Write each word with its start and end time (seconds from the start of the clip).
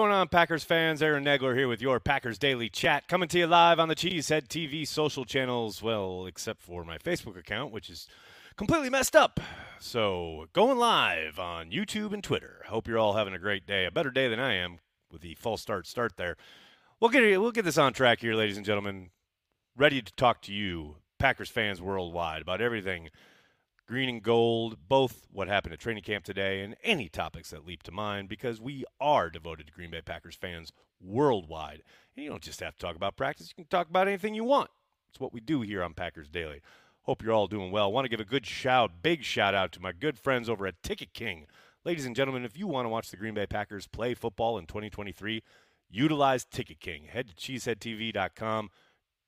Going 0.00 0.12
on, 0.12 0.28
Packers 0.28 0.64
fans? 0.64 1.02
Aaron 1.02 1.26
Nagler 1.26 1.54
here 1.54 1.68
with 1.68 1.82
your 1.82 2.00
Packers 2.00 2.38
Daily 2.38 2.70
Chat, 2.70 3.06
coming 3.06 3.28
to 3.28 3.38
you 3.38 3.46
live 3.46 3.78
on 3.78 3.88
the 3.88 3.94
Cheesehead 3.94 4.48
TV 4.48 4.88
social 4.88 5.26
channels. 5.26 5.82
Well, 5.82 6.24
except 6.24 6.62
for 6.62 6.84
my 6.84 6.96
Facebook 6.96 7.38
account, 7.38 7.70
which 7.70 7.90
is 7.90 8.08
completely 8.56 8.88
messed 8.88 9.14
up. 9.14 9.40
So, 9.78 10.46
going 10.54 10.78
live 10.78 11.38
on 11.38 11.70
YouTube 11.70 12.14
and 12.14 12.24
Twitter. 12.24 12.62
Hope 12.68 12.88
you're 12.88 12.96
all 12.96 13.12
having 13.12 13.34
a 13.34 13.38
great 13.38 13.66
day, 13.66 13.84
a 13.84 13.90
better 13.90 14.10
day 14.10 14.26
than 14.26 14.40
I 14.40 14.54
am 14.54 14.78
with 15.12 15.20
the 15.20 15.34
false 15.34 15.60
start 15.60 15.86
start 15.86 16.16
there. 16.16 16.38
We'll 16.98 17.10
get 17.10 17.38
we'll 17.38 17.52
get 17.52 17.66
this 17.66 17.76
on 17.76 17.92
track 17.92 18.20
here, 18.20 18.32
ladies 18.32 18.56
and 18.56 18.64
gentlemen. 18.64 19.10
Ready 19.76 20.00
to 20.00 20.12
talk 20.14 20.40
to 20.42 20.54
you, 20.54 20.96
Packers 21.18 21.50
fans 21.50 21.82
worldwide, 21.82 22.40
about 22.40 22.62
everything 22.62 23.10
green 23.90 24.08
and 24.08 24.22
gold, 24.22 24.76
both 24.88 25.26
what 25.32 25.48
happened 25.48 25.74
at 25.74 25.80
training 25.80 26.04
camp 26.04 26.24
today 26.24 26.62
and 26.62 26.76
any 26.84 27.08
topics 27.08 27.50
that 27.50 27.66
leap 27.66 27.82
to 27.82 27.90
mind 27.90 28.28
because 28.28 28.60
we 28.60 28.84
are 29.00 29.28
devoted 29.28 29.66
to 29.66 29.72
Green 29.72 29.90
Bay 29.90 30.00
Packers 30.00 30.36
fans 30.36 30.70
worldwide. 31.00 31.82
And 32.14 32.22
you 32.22 32.30
don't 32.30 32.40
just 32.40 32.60
have 32.60 32.74
to 32.74 32.78
talk 32.78 32.94
about 32.94 33.16
practice, 33.16 33.48
you 33.48 33.64
can 33.64 33.68
talk 33.68 33.90
about 33.90 34.06
anything 34.06 34.32
you 34.32 34.44
want. 34.44 34.70
It's 35.08 35.18
what 35.18 35.32
we 35.32 35.40
do 35.40 35.62
here 35.62 35.82
on 35.82 35.94
Packers 35.94 36.28
Daily. 36.28 36.60
Hope 37.02 37.20
you're 37.20 37.32
all 37.32 37.48
doing 37.48 37.72
well. 37.72 37.90
Want 37.90 38.04
to 38.04 38.08
give 38.08 38.20
a 38.20 38.24
good 38.24 38.46
shout, 38.46 39.02
big 39.02 39.24
shout 39.24 39.56
out 39.56 39.72
to 39.72 39.82
my 39.82 39.90
good 39.90 40.16
friends 40.16 40.48
over 40.48 40.68
at 40.68 40.80
Ticket 40.84 41.12
King. 41.12 41.48
Ladies 41.84 42.06
and 42.06 42.14
gentlemen, 42.14 42.44
if 42.44 42.56
you 42.56 42.68
want 42.68 42.84
to 42.84 42.90
watch 42.90 43.10
the 43.10 43.16
Green 43.16 43.34
Bay 43.34 43.46
Packers 43.46 43.88
play 43.88 44.14
football 44.14 44.56
in 44.56 44.66
2023, 44.66 45.42
utilize 45.90 46.44
Ticket 46.44 46.78
King. 46.78 47.06
Head 47.06 47.26
to 47.30 47.34
cheeseheadtv.com. 47.34 48.70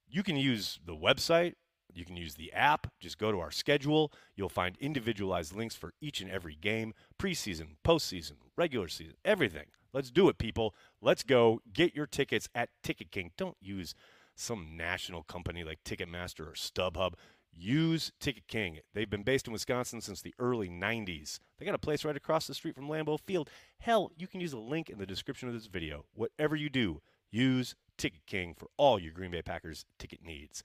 You 0.09 0.23
can 0.23 0.37
use 0.37 0.79
the 0.87 0.95
website 0.95 1.55
you 1.95 2.05
can 2.05 2.17
use 2.17 2.35
the 2.35 2.53
app. 2.53 2.93
Just 3.01 3.19
go 3.19 3.33
to 3.33 3.41
our 3.41 3.51
schedule. 3.51 4.13
You'll 4.35 4.49
find 4.49 4.77
individualized 4.79 5.55
links 5.55 5.75
for 5.75 5.93
each 6.01 6.21
and 6.21 6.31
every 6.31 6.55
game 6.55 6.95
preseason, 7.19 7.77
postseason, 7.85 8.35
regular 8.57 8.89
season, 8.89 9.15
everything. 9.25 9.67
Let's 9.93 10.11
do 10.11 10.29
it, 10.29 10.39
people. 10.39 10.75
Let's 11.01 11.23
go. 11.23 11.61
Get 11.73 11.95
your 11.95 12.07
tickets 12.07 12.49
at 12.55 12.71
Ticket 12.83 13.11
King. 13.11 13.33
Don't 13.37 13.57
use 13.61 13.95
some 14.35 14.77
national 14.77 15.23
company 15.23 15.65
like 15.65 15.85
Ticketmaster 15.85 16.41
or 16.41 16.53
StubHub. 16.53 17.15
Use 17.55 18.13
Ticket 18.19 18.49
King. 18.49 18.79
They've 18.95 19.11
been 19.11 19.23
based 19.23 19.47
in 19.47 19.53
Wisconsin 19.53 20.01
since 20.01 20.23
the 20.23 20.35
early 20.39 20.71
90s. 20.71 21.39
They 21.59 21.67
got 21.67 21.75
a 21.75 21.79
place 21.79 22.05
right 22.05 22.17
across 22.17 22.47
the 22.47 22.55
street 22.55 22.75
from 22.75 22.89
Lambeau 22.89 23.21
Field. 23.21 23.51
Hell, 23.79 24.11
you 24.17 24.27
can 24.27 24.41
use 24.41 24.55
a 24.55 24.59
link 24.59 24.89
in 24.89 24.99
the 24.99 25.07
description 25.07 25.49
of 25.49 25.55
this 25.55 25.67
video. 25.67 26.07
Whatever 26.15 26.57
you 26.57 26.71
do, 26.71 27.03
use 27.31 27.75
Ticket 27.99 28.25
King 28.27 28.55
for 28.57 28.69
all 28.79 28.99
your 28.99 29.13
Green 29.13 29.31
Bay 29.31 29.43
Packers 29.43 29.85
ticket 29.99 30.25
needs. 30.25 30.63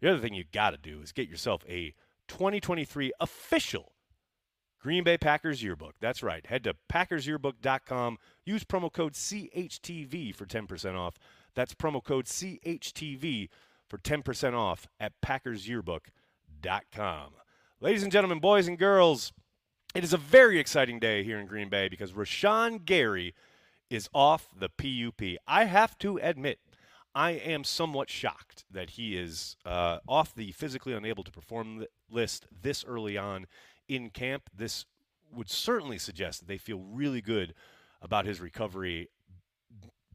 The 0.00 0.10
other 0.10 0.20
thing 0.20 0.34
you 0.34 0.44
got 0.52 0.70
to 0.70 0.78
do 0.78 1.00
is 1.02 1.12
get 1.12 1.28
yourself 1.28 1.64
a 1.68 1.94
2023 2.28 3.12
official 3.20 3.92
Green 4.80 5.04
Bay 5.04 5.18
Packers 5.18 5.62
yearbook. 5.62 5.96
That's 6.00 6.22
right. 6.22 6.46
Head 6.46 6.64
to 6.64 6.74
packersyearbook.com. 6.90 8.16
Use 8.46 8.64
promo 8.64 8.90
code 8.90 9.12
CHTV 9.12 10.34
for 10.34 10.46
10% 10.46 10.96
off. 10.96 11.18
That's 11.54 11.74
promo 11.74 12.02
code 12.02 12.24
CHTV 12.24 13.50
for 13.88 13.98
10% 13.98 14.54
off 14.54 14.86
at 14.98 15.12
packersyearbook.com. 15.20 17.32
Ladies 17.80 18.02
and 18.02 18.12
gentlemen, 18.12 18.40
boys 18.40 18.66
and 18.68 18.78
girls, 18.78 19.34
it 19.94 20.02
is 20.04 20.14
a 20.14 20.18
very 20.18 20.58
exciting 20.58 20.98
day 20.98 21.22
here 21.24 21.38
in 21.38 21.46
Green 21.46 21.68
Bay 21.68 21.88
because 21.88 22.12
Rashan 22.12 22.84
Gary 22.84 23.34
is 23.90 24.08
off 24.14 24.48
the 24.56 24.70
PUP. 24.70 25.20
I 25.46 25.64
have 25.64 25.98
to 25.98 26.16
admit, 26.18 26.58
I 27.14 27.32
am 27.32 27.64
somewhat 27.64 28.08
shocked 28.08 28.64
that 28.70 28.90
he 28.90 29.16
is 29.16 29.56
uh, 29.64 29.98
off 30.06 30.34
the 30.34 30.52
physically 30.52 30.92
unable 30.92 31.24
to 31.24 31.30
perform 31.30 31.84
list 32.10 32.46
this 32.62 32.84
early 32.84 33.18
on 33.18 33.46
in 33.88 34.10
camp. 34.10 34.48
This 34.56 34.84
would 35.32 35.50
certainly 35.50 35.98
suggest 35.98 36.40
that 36.40 36.48
they 36.48 36.58
feel 36.58 36.78
really 36.78 37.20
good 37.20 37.54
about 38.00 38.26
his 38.26 38.40
recovery, 38.40 39.08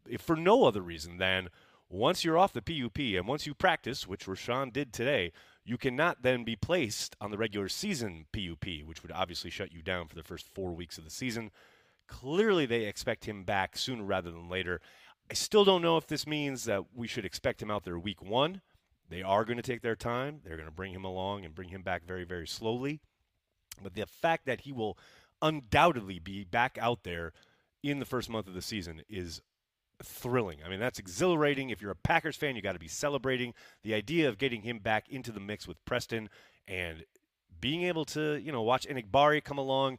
if 0.08 0.22
for 0.22 0.36
no 0.36 0.66
other 0.66 0.82
reason 0.82 1.18
than 1.18 1.50
once 1.90 2.24
you're 2.24 2.38
off 2.38 2.54
the 2.54 2.62
PUP 2.62 2.98
and 2.98 3.28
once 3.28 3.46
you 3.46 3.54
practice, 3.54 4.08
which 4.08 4.26
Rashan 4.26 4.74
did 4.74 4.92
today, 4.92 5.32
you 5.64 5.78
cannot 5.78 6.22
then 6.22 6.44
be 6.44 6.56
placed 6.56 7.16
on 7.22 7.32
the 7.32 7.38
regular 7.38 7.70
season 7.70 8.26
PUP, 8.32 8.66
which 8.86 9.02
would 9.04 9.12
obviously 9.12 9.50
shut 9.50 9.72
you 9.72 9.82
down 9.82 10.08
for 10.08 10.16
the 10.16 10.24
first 10.24 10.48
four 10.54 10.74
weeks 10.74 10.98
of 10.98 11.04
the 11.04 11.10
season. 11.10 11.52
Clearly, 12.08 12.66
they 12.66 12.86
expect 12.86 13.26
him 13.26 13.44
back 13.44 13.78
sooner 13.78 14.04
rather 14.04 14.32
than 14.32 14.50
later. 14.50 14.80
I 15.30 15.34
still 15.34 15.66
don't 15.66 15.82
know 15.82 15.98
if 15.98 16.08
this 16.08 16.28
means 16.28 16.66
that 16.66 16.84
we 16.94 17.08
should 17.08 17.26
expect 17.26 17.62
him 17.62 17.72
out 17.72 17.84
there 17.84 17.98
week 17.98 18.22
one. 18.22 18.62
They 19.10 19.24
are 19.24 19.46
going 19.46 19.58
to 19.58 19.64
take 19.64 19.82
their 19.82 19.96
time. 19.96 20.42
They're 20.44 20.58
going 20.58 20.70
to 20.70 20.76
bring 20.76 20.94
him 20.94 21.04
along 21.04 21.46
and 21.46 21.56
bring 21.56 21.70
him 21.70 21.82
back 21.82 22.06
very, 22.06 22.24
very 22.24 22.48
slowly. 22.48 23.02
But 23.82 23.94
the 23.94 24.06
fact 24.06 24.46
that 24.46 24.62
he 24.62 24.72
will 24.72 24.98
undoubtedly 25.42 26.20
be 26.20 26.44
back 26.44 26.78
out 26.80 27.04
there 27.04 27.34
in 27.84 28.00
the 28.00 28.06
first 28.06 28.30
month 28.30 28.48
of 28.48 28.54
the 28.54 28.62
season 28.62 29.02
is 29.10 29.42
thrilling. 30.04 30.60
I 30.66 30.70
mean, 30.70 30.80
that's 30.80 31.00
exhilarating. 31.00 31.70
If 31.70 31.82
you're 31.82 31.92
a 31.92 31.96
Packers 31.96 32.36
fan, 32.36 32.56
you 32.56 32.62
got 32.62 32.74
to 32.74 32.80
be 32.80 32.88
celebrating 32.88 33.54
the 33.84 33.94
idea 33.94 34.30
of 34.30 34.38
getting 34.38 34.62
him 34.62 34.80
back 34.80 35.08
into 35.10 35.32
the 35.32 35.40
mix 35.40 35.68
with 35.68 35.84
Preston 35.86 36.30
and 36.68 37.06
being 37.60 37.84
able 37.84 38.06
to, 38.06 38.36
you 38.38 38.52
know, 38.52 38.62
watch 38.62 38.88
Enagbare 38.88 39.44
come 39.44 39.58
along. 39.58 39.98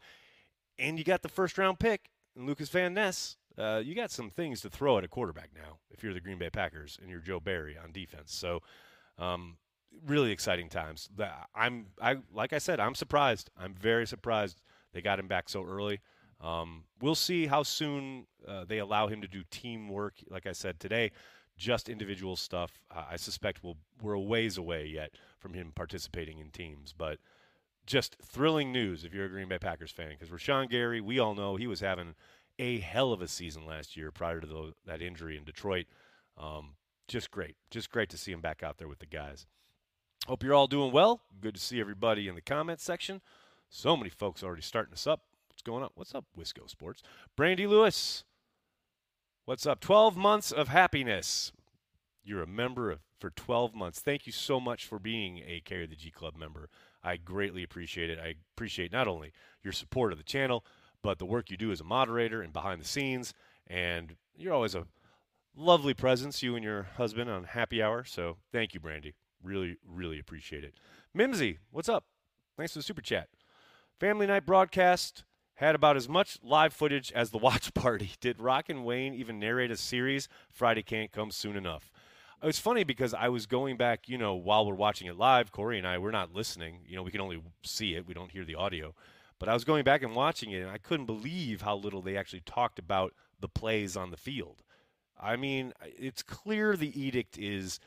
And 0.79 0.99
you 0.99 1.05
got 1.05 1.23
the 1.23 1.29
first 1.29 1.59
round 1.59 1.79
pick, 1.79 2.11
Lucas 2.37 2.69
Van 2.69 2.95
Ness 2.95 3.37
uh, 3.59 3.81
you 3.85 3.95
got 3.95 4.11
some 4.11 4.31
things 4.31 4.61
to 4.63 4.71
throw 4.71 4.99
at 4.99 5.05
a 5.05 5.09
quarterback 5.09 5.51
now 5.55 5.79
if 5.91 6.03
you're 6.03 6.15
the 6.15 6.21
Green 6.21 6.39
Bay 6.39 6.51
Packers 6.51 6.99
and 7.01 7.11
you're 7.11 7.21
Joe 7.21 7.41
Barry 7.41 7.77
on 7.83 7.93
defense. 7.93 8.35
So, 8.35 8.61
um, 9.19 9.57
really 10.07 10.31
exciting 10.31 10.69
times. 10.69 11.09
I'm, 11.55 11.87
I 12.01 12.17
like 12.33 12.53
I 12.53 12.59
said, 12.59 12.81
I'm 12.81 12.95
surprised. 12.95 13.51
I'm 13.59 13.75
very 13.75 14.07
surprised 14.07 14.61
they 14.93 15.01
got 15.01 15.19
him 15.19 15.29
back 15.29 15.49
so 15.49 15.65
early. 15.65 16.01
Um, 16.41 16.85
we'll 17.01 17.15
see 17.15 17.47
how 17.47 17.63
soon 17.63 18.27
uh, 18.47 18.65
they 18.65 18.79
allow 18.79 19.07
him 19.07 19.23
to 19.23 19.29
do 19.29 19.43
teamwork. 19.51 20.15
Like 20.29 20.47
I 20.47 20.53
said 20.53 20.79
today, 20.79 21.13
just 21.57 21.89
individual 21.89 22.37
stuff. 22.37 22.79
Uh, 22.95 23.05
I 23.11 23.17
suspect 23.17 23.65
we'll, 23.65 23.79
we're 24.03 24.13
a 24.13 24.21
ways 24.21 24.59
away 24.59 24.87
yet 24.87 25.13
from 25.39 25.55
him 25.55 25.73
participating 25.75 26.39
in 26.39 26.51
teams, 26.51 26.93
but 26.97 27.19
just 27.87 28.17
thrilling 28.23 28.73
news 28.73 29.05
if 29.05 29.15
you're 29.15 29.27
a 29.27 29.31
Green 29.31 29.49
Bay 29.49 29.59
Packers 29.59 29.93
fan 29.93 30.11
because 30.11 30.29
Rashan 30.29 30.69
Gary, 30.69 31.01
we 31.01 31.19
all 31.19 31.35
know 31.35 31.57
he 31.57 31.67
was 31.67 31.81
having 31.81 32.15
a 32.59 32.81
hell 32.81 33.13
of 33.13 33.21
a 33.21 33.29
season 33.29 33.67
last 33.67 33.97
year 33.97 34.11
prior 34.11 34.41
to 34.41 34.47
the, 34.47 34.73
that 34.87 35.03
injury 35.03 35.37
in 35.37 35.45
Detroit. 35.45 35.87
Um, 36.39 36.75
just 37.09 37.31
great. 37.31 37.57
Just 37.71 37.91
great 37.91 38.11
to 38.11 38.19
see 38.19 38.33
him 38.33 38.41
back 38.41 38.63
out 38.63 38.79
there 38.79 38.89
with 38.89 38.99
the 38.99 39.07
guys. 39.07 39.47
Hope 40.27 40.43
you're 40.43 40.55
all 40.55 40.67
doing 40.67 40.93
well. 40.93 41.21
Good 41.41 41.55
to 41.55 41.61
see 41.61 41.81
everybody 41.81 42.29
in 42.29 42.35
the 42.35 42.41
comments 42.41 42.83
section. 42.83 43.21
So 43.69 43.97
many 43.97 44.11
folks 44.11 44.43
already 44.43 44.63
starting 44.63 44.93
us 44.93 45.07
up. 45.07 45.23
What's 45.49 45.63
going 45.63 45.83
on? 45.85 45.91
What's 45.95 46.15
up, 46.15 46.25
Wisco 46.37 46.69
Sports? 46.69 47.03
Brandy 47.37 47.67
Lewis. 47.67 48.25
What's 49.45 49.67
up? 49.67 49.81
12 49.81 50.17
months 50.17 50.51
of 50.51 50.69
happiness. 50.69 51.53
You're 52.25 52.43
a 52.43 52.49
member 52.49 52.91
of, 52.91 52.99
for 53.21 53.31
12 53.31 53.75
months. 53.75 54.01
Thank 54.01 54.27
you 54.27 54.33
so 54.33 54.59
much 54.59 54.85
for 54.85 54.99
being 54.99 55.39
a 55.47 55.61
Carry 55.65 55.87
the 55.87 55.95
G 55.95 56.11
Club 56.11 56.37
member. 56.37 56.69
I 57.05 57.17
greatly 57.17 57.63
appreciate 57.63 58.11
it. 58.11 58.19
I 58.19 58.35
appreciate 58.57 58.91
not 58.91 59.07
only 59.07 59.33
your 59.63 59.73
support 59.73 60.11
of 60.11 60.19
the 60.19 60.25
channel, 60.25 60.65
but 61.07 61.21
the 61.21 61.25
work 61.25 61.53
you 61.53 61.57
do 61.57 61.71
as 61.71 61.81
a 61.81 61.85
moderator 61.85 62.43
and 62.43 62.53
behind 62.53 62.81
the 62.81 62.85
scenes. 62.85 63.33
And 63.69 64.17
you're 64.37 64.53
always 64.53 64.75
a 64.75 64.89
lovely 65.57 65.95
presence, 65.95 66.43
you 66.43 66.57
and 66.57 66.65
your 66.65 66.89
husband 66.97 67.31
on 67.31 67.45
happy 67.45 67.81
hour. 67.81 68.03
So 68.03 68.39
thank 68.51 68.75
you, 68.75 68.81
Brandy. 68.81 69.15
Really, 69.41 69.77
really 69.87 70.19
appreciate 70.19 70.65
it. 70.65 70.75
Mimsy, 71.15 71.61
what's 71.71 71.89
up? 71.89 72.07
Thanks 72.57 72.73
for 72.73 72.81
the 72.81 72.83
super 72.83 73.03
chat. 73.03 73.29
Family 74.01 74.27
night 74.27 74.45
broadcast 74.45 75.23
had 75.55 75.77
about 75.77 75.97
as 75.97 76.09
much 76.09 76.39
live 76.43 76.73
footage 76.73 77.13
as 77.13 77.31
the 77.31 77.39
watch 77.47 77.73
party. 77.73 78.11
Did 78.21 78.41
Rock 78.41 78.69
and 78.69 78.85
Wayne 78.85 79.15
even 79.15 79.39
narrate 79.39 79.71
a 79.71 79.77
series? 79.77 80.29
Friday 80.51 80.83
can't 80.83 81.13
come 81.13 81.31
soon 81.31 81.57
enough. 81.57 81.93
It's 82.43 82.59
funny 82.59 82.83
because 82.83 83.15
I 83.15 83.29
was 83.29 83.47
going 83.47 83.77
back, 83.77 84.09
you 84.09 84.19
know, 84.19 84.35
while 84.35 84.67
we're 84.67 84.75
watching 84.75 85.07
it 85.07 85.17
live, 85.17 85.53
Corey 85.53 85.79
and 85.79 85.87
I, 85.87 85.99
we're 85.99 86.11
not 86.11 86.35
listening. 86.35 86.81
You 86.85 86.97
know, 86.97 87.05
we 87.05 87.13
can 87.13 87.21
only 87.21 87.41
see 87.63 87.95
it, 87.95 88.09
we 88.09 88.13
don't 88.13 88.33
hear 88.33 88.45
the 88.45 88.57
audio. 88.57 88.93
But 89.39 89.49
I 89.49 89.55
was 89.55 89.65
going 89.65 89.85
back 89.85 90.03
and 90.03 90.15
watching 90.15 90.51
it, 90.51 90.63
and 90.63 90.71
I 90.71 90.79
couldn't 90.79 91.07
believe 91.07 91.63
how 91.63 91.77
little 91.77 92.01
they 92.01 92.17
actually 92.17 92.41
talked 92.41 92.79
about 92.79 93.13
the 93.39 93.49
plays 93.49 93.97
on 93.97 94.11
the 94.11 94.17
field. 94.17 94.63
I 95.21 95.37
mean, 95.37 95.73
it's 95.83 96.23
clear 96.23 96.77
the 96.77 96.99
edict 97.01 97.39
is 97.39 97.79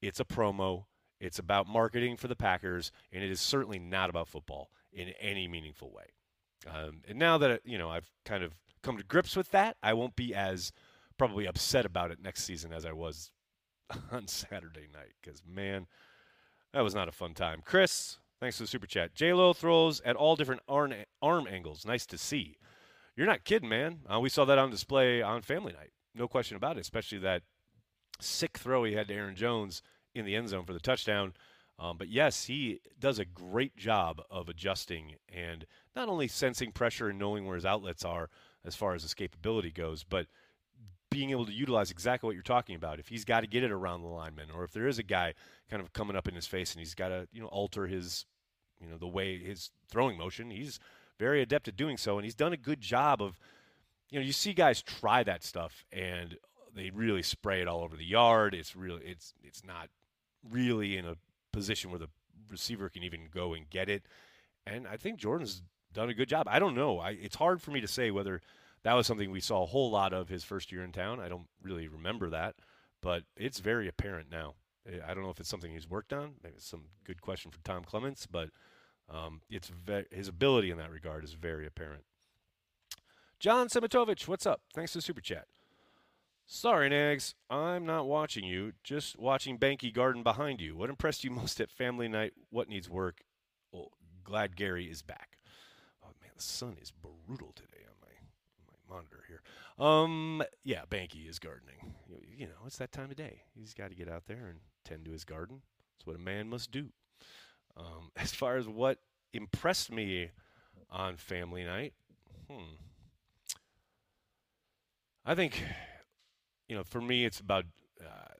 it's 0.00 0.20
a 0.20 0.24
promo, 0.24 0.84
it's 1.20 1.38
about 1.38 1.66
marketing 1.66 2.16
for 2.16 2.28
the 2.28 2.36
Packers, 2.36 2.92
and 3.12 3.22
it 3.24 3.30
is 3.30 3.40
certainly 3.40 3.78
not 3.78 4.10
about 4.10 4.28
football 4.28 4.70
in 4.92 5.08
any 5.20 5.48
meaningful 5.48 5.92
way. 5.92 6.12
Um, 6.66 7.02
and 7.08 7.18
now 7.18 7.38
that 7.38 7.60
you 7.64 7.78
know 7.78 7.90
I've 7.90 8.10
kind 8.24 8.42
of 8.42 8.54
come 8.82 8.96
to 8.96 9.04
grips 9.04 9.36
with 9.36 9.50
that, 9.50 9.76
I 9.82 9.94
won't 9.94 10.16
be 10.16 10.34
as 10.34 10.72
probably 11.18 11.46
upset 11.46 11.84
about 11.84 12.10
it 12.10 12.22
next 12.22 12.44
season 12.44 12.72
as 12.72 12.84
I 12.84 12.92
was 12.92 13.30
on 14.12 14.26
Saturday 14.26 14.88
night 14.92 15.12
because 15.20 15.42
man, 15.46 15.86
that 16.72 16.82
was 16.82 16.94
not 16.94 17.08
a 17.08 17.12
fun 17.12 17.34
time. 17.34 17.62
Chris, 17.64 18.18
Thanks 18.40 18.56
for 18.56 18.64
the 18.64 18.68
super 18.68 18.86
chat. 18.86 19.14
J 19.14 19.32
Lo 19.32 19.52
throws 19.52 20.00
at 20.02 20.16
all 20.16 20.36
different 20.36 20.62
arm, 20.68 20.92
arm 21.22 21.46
angles. 21.50 21.86
Nice 21.86 22.06
to 22.06 22.18
see. 22.18 22.58
You're 23.16 23.26
not 23.26 23.44
kidding, 23.44 23.68
man. 23.68 24.00
Uh, 24.12 24.20
we 24.20 24.28
saw 24.28 24.44
that 24.44 24.58
on 24.58 24.70
display 24.70 25.22
on 25.22 25.42
Family 25.42 25.72
Night. 25.72 25.92
No 26.14 26.28
question 26.28 26.56
about 26.56 26.76
it. 26.76 26.80
Especially 26.80 27.18
that 27.18 27.42
sick 28.20 28.58
throw 28.58 28.84
he 28.84 28.94
had 28.94 29.08
to 29.08 29.14
Aaron 29.14 29.36
Jones 29.36 29.82
in 30.14 30.24
the 30.24 30.36
end 30.36 30.48
zone 30.48 30.64
for 30.64 30.72
the 30.72 30.80
touchdown. 30.80 31.32
Um, 31.78 31.96
but 31.98 32.08
yes, 32.08 32.44
he 32.44 32.80
does 32.98 33.18
a 33.18 33.24
great 33.24 33.76
job 33.76 34.20
of 34.30 34.48
adjusting 34.48 35.16
and 35.28 35.66
not 35.96 36.08
only 36.08 36.28
sensing 36.28 36.70
pressure 36.70 37.08
and 37.08 37.18
knowing 37.18 37.46
where 37.46 37.56
his 37.56 37.66
outlets 37.66 38.04
are 38.04 38.30
as 38.64 38.76
far 38.76 38.94
as 38.94 39.04
escapability 39.04 39.74
goes, 39.74 40.04
but 40.04 40.26
being 41.14 41.30
able 41.30 41.46
to 41.46 41.52
utilize 41.52 41.92
exactly 41.92 42.26
what 42.26 42.34
you're 42.34 42.42
talking 42.42 42.74
about. 42.74 42.98
If 42.98 43.06
he's 43.06 43.24
got 43.24 43.42
to 43.42 43.46
get 43.46 43.62
it 43.62 43.70
around 43.70 44.02
the 44.02 44.08
lineman, 44.08 44.48
or 44.52 44.64
if 44.64 44.72
there 44.72 44.88
is 44.88 44.98
a 44.98 45.04
guy 45.04 45.34
kind 45.70 45.80
of 45.80 45.92
coming 45.92 46.16
up 46.16 46.26
in 46.26 46.34
his 46.34 46.48
face 46.48 46.72
and 46.72 46.80
he's 46.80 46.96
got 46.96 47.08
to 47.08 47.28
you 47.32 47.40
know 47.40 47.46
alter 47.46 47.86
his 47.86 48.26
you 48.80 48.88
know 48.88 48.98
the 48.98 49.06
way 49.06 49.38
his 49.38 49.70
throwing 49.88 50.18
motion, 50.18 50.50
he's 50.50 50.80
very 51.20 51.40
adept 51.40 51.68
at 51.68 51.76
doing 51.76 51.96
so, 51.96 52.18
and 52.18 52.24
he's 52.24 52.34
done 52.34 52.52
a 52.52 52.56
good 52.56 52.80
job 52.80 53.22
of 53.22 53.38
you 54.10 54.18
know 54.18 54.26
you 54.26 54.32
see 54.32 54.52
guys 54.54 54.82
try 54.82 55.22
that 55.22 55.44
stuff 55.44 55.84
and 55.92 56.36
they 56.74 56.90
really 56.90 57.22
spray 57.22 57.62
it 57.62 57.68
all 57.68 57.84
over 57.84 57.96
the 57.96 58.04
yard. 58.04 58.52
It's 58.52 58.74
really 58.74 59.04
it's 59.04 59.34
it's 59.40 59.64
not 59.64 59.90
really 60.50 60.96
in 60.96 61.06
a 61.06 61.14
position 61.52 61.90
where 61.90 62.00
the 62.00 62.08
receiver 62.50 62.88
can 62.88 63.04
even 63.04 63.28
go 63.32 63.54
and 63.54 63.70
get 63.70 63.88
it. 63.88 64.02
And 64.66 64.88
I 64.88 64.96
think 64.96 65.20
Jordan's 65.20 65.62
done 65.92 66.08
a 66.08 66.14
good 66.14 66.28
job. 66.28 66.48
I 66.50 66.58
don't 66.58 66.74
know. 66.74 66.98
I, 66.98 67.10
it's 67.10 67.36
hard 67.36 67.62
for 67.62 67.70
me 67.70 67.80
to 67.80 67.86
say 67.86 68.10
whether 68.10 68.42
that 68.84 68.94
was 68.94 69.06
something 69.06 69.30
we 69.30 69.40
saw 69.40 69.62
a 69.62 69.66
whole 69.66 69.90
lot 69.90 70.12
of 70.12 70.28
his 70.28 70.44
first 70.44 70.70
year 70.70 70.84
in 70.84 70.92
town. 70.92 71.18
I 71.18 71.28
don't 71.28 71.48
really 71.62 71.88
remember 71.88 72.30
that, 72.30 72.54
but 73.00 73.24
it's 73.36 73.58
very 73.58 73.88
apparent 73.88 74.30
now. 74.30 74.54
I 75.06 75.14
don't 75.14 75.24
know 75.24 75.30
if 75.30 75.40
it's 75.40 75.48
something 75.48 75.72
he's 75.72 75.88
worked 75.88 76.12
on. 76.12 76.34
Maybe 76.42 76.56
it's 76.56 76.68
some 76.68 76.84
good 77.04 77.22
question 77.22 77.50
for 77.50 77.58
Tom 77.64 77.82
Clements, 77.84 78.26
but 78.26 78.50
um, 79.08 79.40
it's 79.48 79.68
ve- 79.68 80.04
his 80.10 80.28
ability 80.28 80.70
in 80.70 80.76
that 80.76 80.92
regard 80.92 81.24
is 81.24 81.32
very 81.32 81.66
apparent. 81.66 82.04
John 83.40 83.68
Semitovich, 83.68 84.28
what's 84.28 84.44
up? 84.44 84.60
Thanks 84.74 84.92
for 84.92 84.98
the 84.98 85.02
super 85.02 85.22
chat. 85.22 85.46
Sorry, 86.46 86.90
Nags. 86.90 87.34
I'm 87.48 87.86
not 87.86 88.06
watching 88.06 88.44
you. 88.44 88.72
Just 88.82 89.18
watching 89.18 89.58
Banky 89.58 89.92
Garden 89.92 90.22
behind 90.22 90.60
you. 90.60 90.76
What 90.76 90.90
impressed 90.90 91.24
you 91.24 91.30
most 91.30 91.58
at 91.58 91.70
family 91.70 92.06
night? 92.06 92.34
What 92.50 92.68
needs 92.68 92.90
work? 92.90 93.22
Well, 93.72 93.92
glad 94.22 94.56
Gary 94.56 94.90
is 94.90 95.00
back. 95.00 95.38
Oh 96.04 96.12
man, 96.20 96.32
the 96.36 96.42
sun 96.42 96.76
is 96.82 96.92
brutal 97.26 97.52
today 97.54 97.73
monitor 98.94 99.24
here. 99.26 99.42
Um, 99.84 100.42
yeah, 100.62 100.82
Banky 100.88 101.28
is 101.28 101.38
gardening. 101.38 101.94
You, 102.36 102.46
know, 102.46 102.66
it's 102.66 102.78
that 102.78 102.92
time 102.92 103.10
of 103.10 103.16
day. 103.16 103.42
He's 103.54 103.74
got 103.74 103.90
to 103.90 103.96
get 103.96 104.08
out 104.08 104.26
there 104.26 104.46
and 104.46 104.60
tend 104.84 105.04
to 105.06 105.10
his 105.10 105.24
garden. 105.24 105.62
It's 105.96 106.06
what 106.06 106.16
a 106.16 106.20
man 106.20 106.48
must 106.48 106.70
do. 106.70 106.88
Um, 107.76 108.10
as 108.16 108.32
far 108.32 108.56
as 108.56 108.68
what 108.68 108.98
impressed 109.32 109.90
me 109.90 110.30
on 110.90 111.16
family 111.16 111.64
night, 111.64 111.94
hmm. 112.48 112.74
I 115.26 115.34
think 115.34 115.62
you 116.68 116.76
know, 116.76 116.84
for 116.84 117.00
me, 117.00 117.24
it's 117.24 117.40
about 117.40 117.64
uh, 118.00 118.34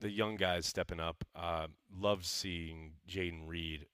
the 0.00 0.10
young 0.10 0.36
guys 0.36 0.66
stepping 0.66 1.00
up. 1.00 1.24
Uh, 1.34 1.68
loved 1.94 2.24
seeing 2.24 2.92
Jayden 3.08 3.46
Reed 3.46 3.86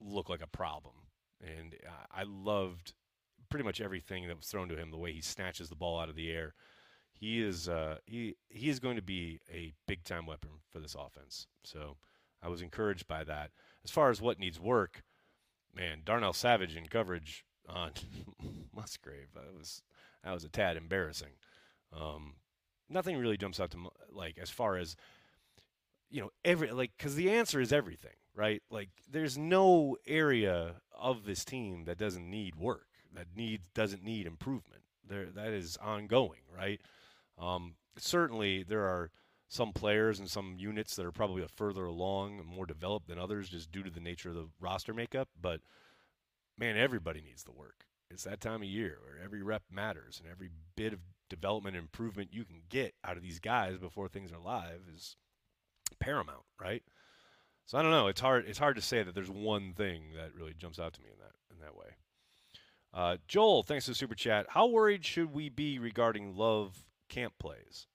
look 0.00 0.28
like 0.28 0.42
a 0.42 0.48
problem, 0.48 0.94
and 1.40 1.74
uh, 1.86 2.06
I 2.10 2.24
loved 2.24 2.94
pretty 3.48 3.64
much 3.64 3.80
everything 3.80 4.26
that 4.28 4.36
was 4.36 4.46
thrown 4.46 4.68
to 4.68 4.76
him. 4.76 4.90
The 4.90 4.98
way 4.98 5.12
he 5.12 5.20
snatches 5.20 5.68
the 5.68 5.76
ball 5.76 5.98
out 5.98 6.08
of 6.08 6.16
the 6.16 6.30
air, 6.30 6.54
he 7.12 7.42
is 7.42 7.68
uh, 7.68 7.96
he 8.04 8.36
he 8.48 8.68
is 8.68 8.80
going 8.80 8.96
to 8.96 9.02
be 9.02 9.40
a 9.52 9.72
big 9.86 10.04
time 10.04 10.26
weapon 10.26 10.50
for 10.70 10.80
this 10.80 10.94
offense. 10.94 11.46
So 11.64 11.96
I 12.42 12.48
was 12.48 12.62
encouraged 12.62 13.08
by 13.08 13.24
that. 13.24 13.50
As 13.84 13.90
far 13.90 14.10
as 14.10 14.20
what 14.20 14.38
needs 14.38 14.60
work, 14.60 15.02
man, 15.74 16.02
Darnell 16.04 16.32
Savage 16.32 16.76
in 16.76 16.86
coverage 16.86 17.44
on 17.68 17.92
Musgrave 18.74 19.28
that 19.34 19.54
was 19.56 19.82
that 20.22 20.32
was 20.32 20.44
a 20.44 20.48
tad 20.48 20.76
embarrassing. 20.76 21.32
Um, 21.92 22.34
nothing 22.88 23.16
really 23.16 23.36
jumps 23.36 23.60
out 23.60 23.70
to 23.72 23.78
like 24.10 24.38
as 24.38 24.50
far 24.50 24.76
as 24.76 24.96
you 26.10 26.20
know 26.20 26.30
every 26.44 26.70
like 26.70 26.92
because 26.96 27.14
the 27.14 27.30
answer 27.30 27.60
is 27.60 27.72
everything 27.72 28.12
right 28.34 28.62
like 28.70 28.90
there's 29.10 29.36
no 29.36 29.96
area 30.06 30.74
of 30.96 31.24
this 31.24 31.44
team 31.44 31.84
that 31.84 31.98
doesn't 31.98 32.30
need 32.30 32.54
work 32.56 32.86
that 33.16 33.26
needs 33.34 33.68
doesn't 33.74 34.04
need 34.04 34.26
improvement 34.26 34.82
there 35.08 35.26
that 35.26 35.48
is 35.48 35.76
ongoing 35.82 36.40
right 36.54 36.80
um, 37.38 37.74
certainly 37.98 38.62
there 38.62 38.84
are 38.84 39.10
some 39.48 39.72
players 39.72 40.18
and 40.18 40.28
some 40.28 40.56
units 40.58 40.96
that 40.96 41.06
are 41.06 41.12
probably 41.12 41.44
further 41.54 41.84
along 41.84 42.38
and 42.38 42.48
more 42.48 42.66
developed 42.66 43.06
than 43.08 43.18
others 43.18 43.48
just 43.48 43.70
due 43.70 43.82
to 43.82 43.90
the 43.90 44.00
nature 44.00 44.30
of 44.30 44.34
the 44.34 44.48
roster 44.60 44.92
makeup 44.92 45.28
but 45.40 45.60
man 46.58 46.76
everybody 46.76 47.20
needs 47.20 47.44
the 47.44 47.52
work 47.52 47.86
it's 48.10 48.24
that 48.24 48.40
time 48.40 48.62
of 48.62 48.68
year 48.68 48.98
where 49.02 49.22
every 49.22 49.42
rep 49.42 49.62
matters 49.70 50.20
and 50.22 50.30
every 50.30 50.50
bit 50.76 50.92
of 50.92 51.00
development 51.28 51.76
improvement 51.76 52.32
you 52.32 52.44
can 52.44 52.62
get 52.68 52.94
out 53.04 53.16
of 53.16 53.22
these 53.22 53.40
guys 53.40 53.78
before 53.78 54.08
things 54.08 54.32
are 54.32 54.38
live 54.38 54.80
is 54.94 55.16
paramount, 55.98 56.44
right? 56.60 56.82
So 57.66 57.78
I 57.78 57.82
don't 57.82 57.90
know. 57.90 58.06
It's 58.06 58.20
hard. 58.20 58.44
It's 58.46 58.58
hard 58.58 58.76
to 58.76 58.82
say 58.82 59.02
that 59.02 59.14
there's 59.14 59.30
one 59.30 59.72
thing 59.74 60.12
that 60.16 60.34
really 60.34 60.54
jumps 60.56 60.78
out 60.78 60.92
to 60.94 61.02
me 61.02 61.10
in 61.10 61.18
that 61.18 61.32
in 61.52 61.60
that 61.60 61.76
way. 61.76 61.96
Uh, 62.96 63.18
Joel, 63.28 63.62
thanks 63.62 63.84
for 63.84 63.90
the 63.90 63.94
super 63.94 64.14
chat. 64.14 64.46
How 64.48 64.66
worried 64.66 65.04
should 65.04 65.34
we 65.34 65.50
be 65.50 65.78
regarding 65.78 66.34
Love 66.34 66.82
camp 67.10 67.34
plays? 67.38 67.86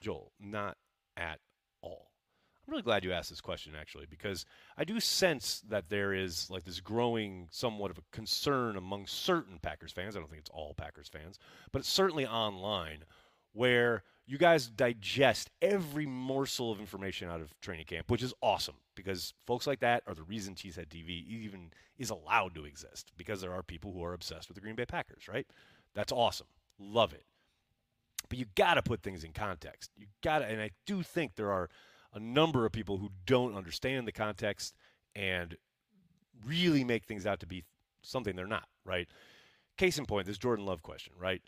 Joel, 0.00 0.30
not 0.38 0.76
at 1.16 1.40
all. 1.82 2.12
I'm 2.64 2.70
really 2.70 2.84
glad 2.84 3.02
you 3.02 3.12
asked 3.12 3.30
this 3.30 3.40
question 3.40 3.72
actually 3.78 4.06
because 4.08 4.46
I 4.78 4.84
do 4.84 5.00
sense 5.00 5.64
that 5.68 5.88
there 5.88 6.14
is 6.14 6.48
like 6.48 6.62
this 6.62 6.78
growing 6.78 7.48
somewhat 7.50 7.90
of 7.90 7.98
a 7.98 8.02
concern 8.12 8.76
among 8.76 9.08
certain 9.08 9.58
Packers 9.60 9.90
fans. 9.90 10.14
I 10.14 10.20
don't 10.20 10.28
think 10.30 10.42
it's 10.42 10.50
all 10.50 10.74
Packers 10.74 11.08
fans, 11.08 11.40
but 11.72 11.80
it's 11.80 11.88
certainly 11.88 12.24
online 12.24 13.02
where 13.52 14.04
you 14.26 14.38
guys 14.38 14.68
digest 14.68 15.50
every 15.60 16.06
morsel 16.06 16.70
of 16.70 16.78
information 16.78 17.28
out 17.28 17.40
of 17.40 17.58
training 17.60 17.86
camp, 17.86 18.08
which 18.08 18.22
is 18.22 18.32
awesome 18.40 18.76
because 19.04 19.34
folks 19.46 19.66
like 19.66 19.80
that 19.80 20.02
are 20.06 20.14
the 20.14 20.22
reason 20.22 20.54
Cheesehead 20.54 20.88
TV 20.88 21.26
even 21.26 21.70
is 21.98 22.10
allowed 22.10 22.54
to 22.54 22.64
exist 22.64 23.12
because 23.16 23.40
there 23.40 23.52
are 23.52 23.62
people 23.62 23.92
who 23.92 24.04
are 24.04 24.14
obsessed 24.14 24.48
with 24.48 24.54
the 24.54 24.60
Green 24.60 24.74
Bay 24.74 24.86
Packers, 24.86 25.28
right? 25.28 25.46
That's 25.94 26.12
awesome. 26.12 26.46
Love 26.78 27.12
it. 27.12 27.24
But 28.28 28.38
you 28.38 28.46
got 28.54 28.74
to 28.74 28.82
put 28.82 29.02
things 29.02 29.24
in 29.24 29.32
context. 29.32 29.90
You 29.96 30.06
got 30.22 30.40
to, 30.40 30.46
and 30.46 30.60
I 30.60 30.70
do 30.86 31.02
think 31.02 31.34
there 31.34 31.50
are 31.50 31.68
a 32.14 32.20
number 32.20 32.66
of 32.66 32.72
people 32.72 32.98
who 32.98 33.10
don't 33.26 33.56
understand 33.56 34.06
the 34.06 34.12
context 34.12 34.74
and 35.14 35.56
really 36.46 36.84
make 36.84 37.04
things 37.04 37.26
out 37.26 37.40
to 37.40 37.46
be 37.46 37.64
something 38.02 38.36
they're 38.36 38.46
not, 38.46 38.68
right? 38.84 39.08
Case 39.76 39.98
in 39.98 40.06
point, 40.06 40.26
this 40.26 40.38
Jordan 40.38 40.66
Love 40.66 40.82
question, 40.82 41.12
right? 41.18 41.42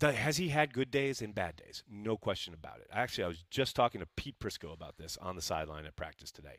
Has 0.00 0.38
he 0.38 0.48
had 0.48 0.72
good 0.72 0.90
days 0.90 1.20
and 1.20 1.34
bad 1.34 1.56
days? 1.56 1.82
No 1.90 2.16
question 2.16 2.54
about 2.54 2.78
it. 2.78 2.86
Actually, 2.90 3.24
I 3.24 3.28
was 3.28 3.44
just 3.50 3.76
talking 3.76 4.00
to 4.00 4.08
Pete 4.16 4.38
Prisco 4.38 4.72
about 4.72 4.96
this 4.96 5.18
on 5.20 5.36
the 5.36 5.42
sideline 5.42 5.84
at 5.84 5.96
practice 5.96 6.30
today. 6.30 6.56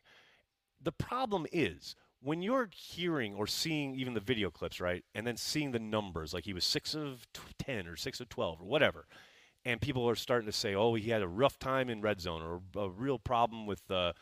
The 0.80 0.92
problem 0.92 1.46
is 1.52 1.96
when 2.20 2.42
you're 2.42 2.70
hearing 2.72 3.34
or 3.34 3.46
seeing 3.46 3.96
even 3.96 4.14
the 4.14 4.20
video 4.20 4.50
clips, 4.50 4.80
right, 4.80 5.04
and 5.14 5.26
then 5.26 5.36
seeing 5.36 5.72
the 5.72 5.80
numbers, 5.80 6.32
like 6.32 6.44
he 6.44 6.52
was 6.52 6.64
six 6.64 6.94
of 6.94 7.26
ten 7.58 7.86
or 7.86 7.96
six 7.96 8.20
of 8.20 8.28
twelve 8.28 8.60
or 8.60 8.66
whatever, 8.66 9.06
and 9.64 9.80
people 9.80 10.08
are 10.08 10.14
starting 10.14 10.46
to 10.46 10.52
say, 10.52 10.74
"Oh, 10.74 10.94
he 10.94 11.10
had 11.10 11.22
a 11.22 11.28
rough 11.28 11.58
time 11.58 11.90
in 11.90 12.00
red 12.00 12.20
zone 12.20 12.42
or 12.42 12.62
a 12.80 12.88
real 12.88 13.18
problem 13.18 13.66
with 13.66 13.86
the 13.88 14.14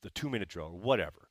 the 0.00 0.10
two 0.10 0.28
minute 0.28 0.48
drill 0.48 0.66
or 0.68 0.78
whatever." 0.78 1.28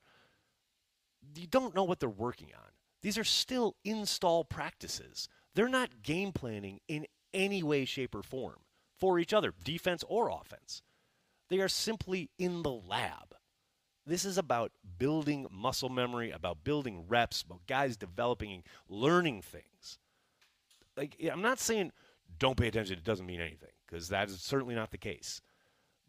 You 1.36 1.48
don't 1.48 1.76
know 1.76 1.84
what 1.84 2.00
they're 2.00 2.10
working 2.10 2.52
on. 2.56 2.72
These 3.02 3.18
are 3.18 3.24
still 3.26 3.76
install 3.84 4.46
practices. 4.46 5.28
They're 5.56 5.68
not 5.68 6.02
game 6.04 6.32
planning 6.32 6.80
in 6.88 7.06
any 7.34 7.64
way, 7.64 7.86
shape, 7.86 8.16
or 8.16 8.24
form 8.24 8.60
for 9.00 9.20
each 9.20 9.34
other, 9.34 9.54
defense 9.64 10.04
or 10.08 10.30
offense. 10.30 10.82
They 11.50 11.60
are 11.60 11.68
simply 11.68 12.30
in 12.40 12.64
the 12.64 12.72
lab. 12.72 13.36
This 14.06 14.26
is 14.26 14.38
about 14.38 14.72
building 14.98 15.48
muscle 15.52 15.90
memory, 15.90 16.32
about 16.32 16.64
building 16.64 17.06
reps, 17.08 17.42
about 17.42 17.66
guys 17.68 17.96
developing, 17.96 18.54
and 18.54 18.64
learning 18.90 19.42
things. 19.42 19.98
Like 20.98 21.16
I'm 21.32 21.42
not 21.42 21.60
saying 21.60 21.92
don't 22.38 22.58
pay 22.58 22.68
attention, 22.68 22.98
it 22.98 23.04
doesn't 23.04 23.26
mean 23.26 23.42
anything, 23.42 23.72
because 23.86 24.10
that 24.10 24.30
is 24.30 24.42
certainly 24.42 24.76
not 24.76 24.92
the 24.92 24.98
case. 24.98 25.42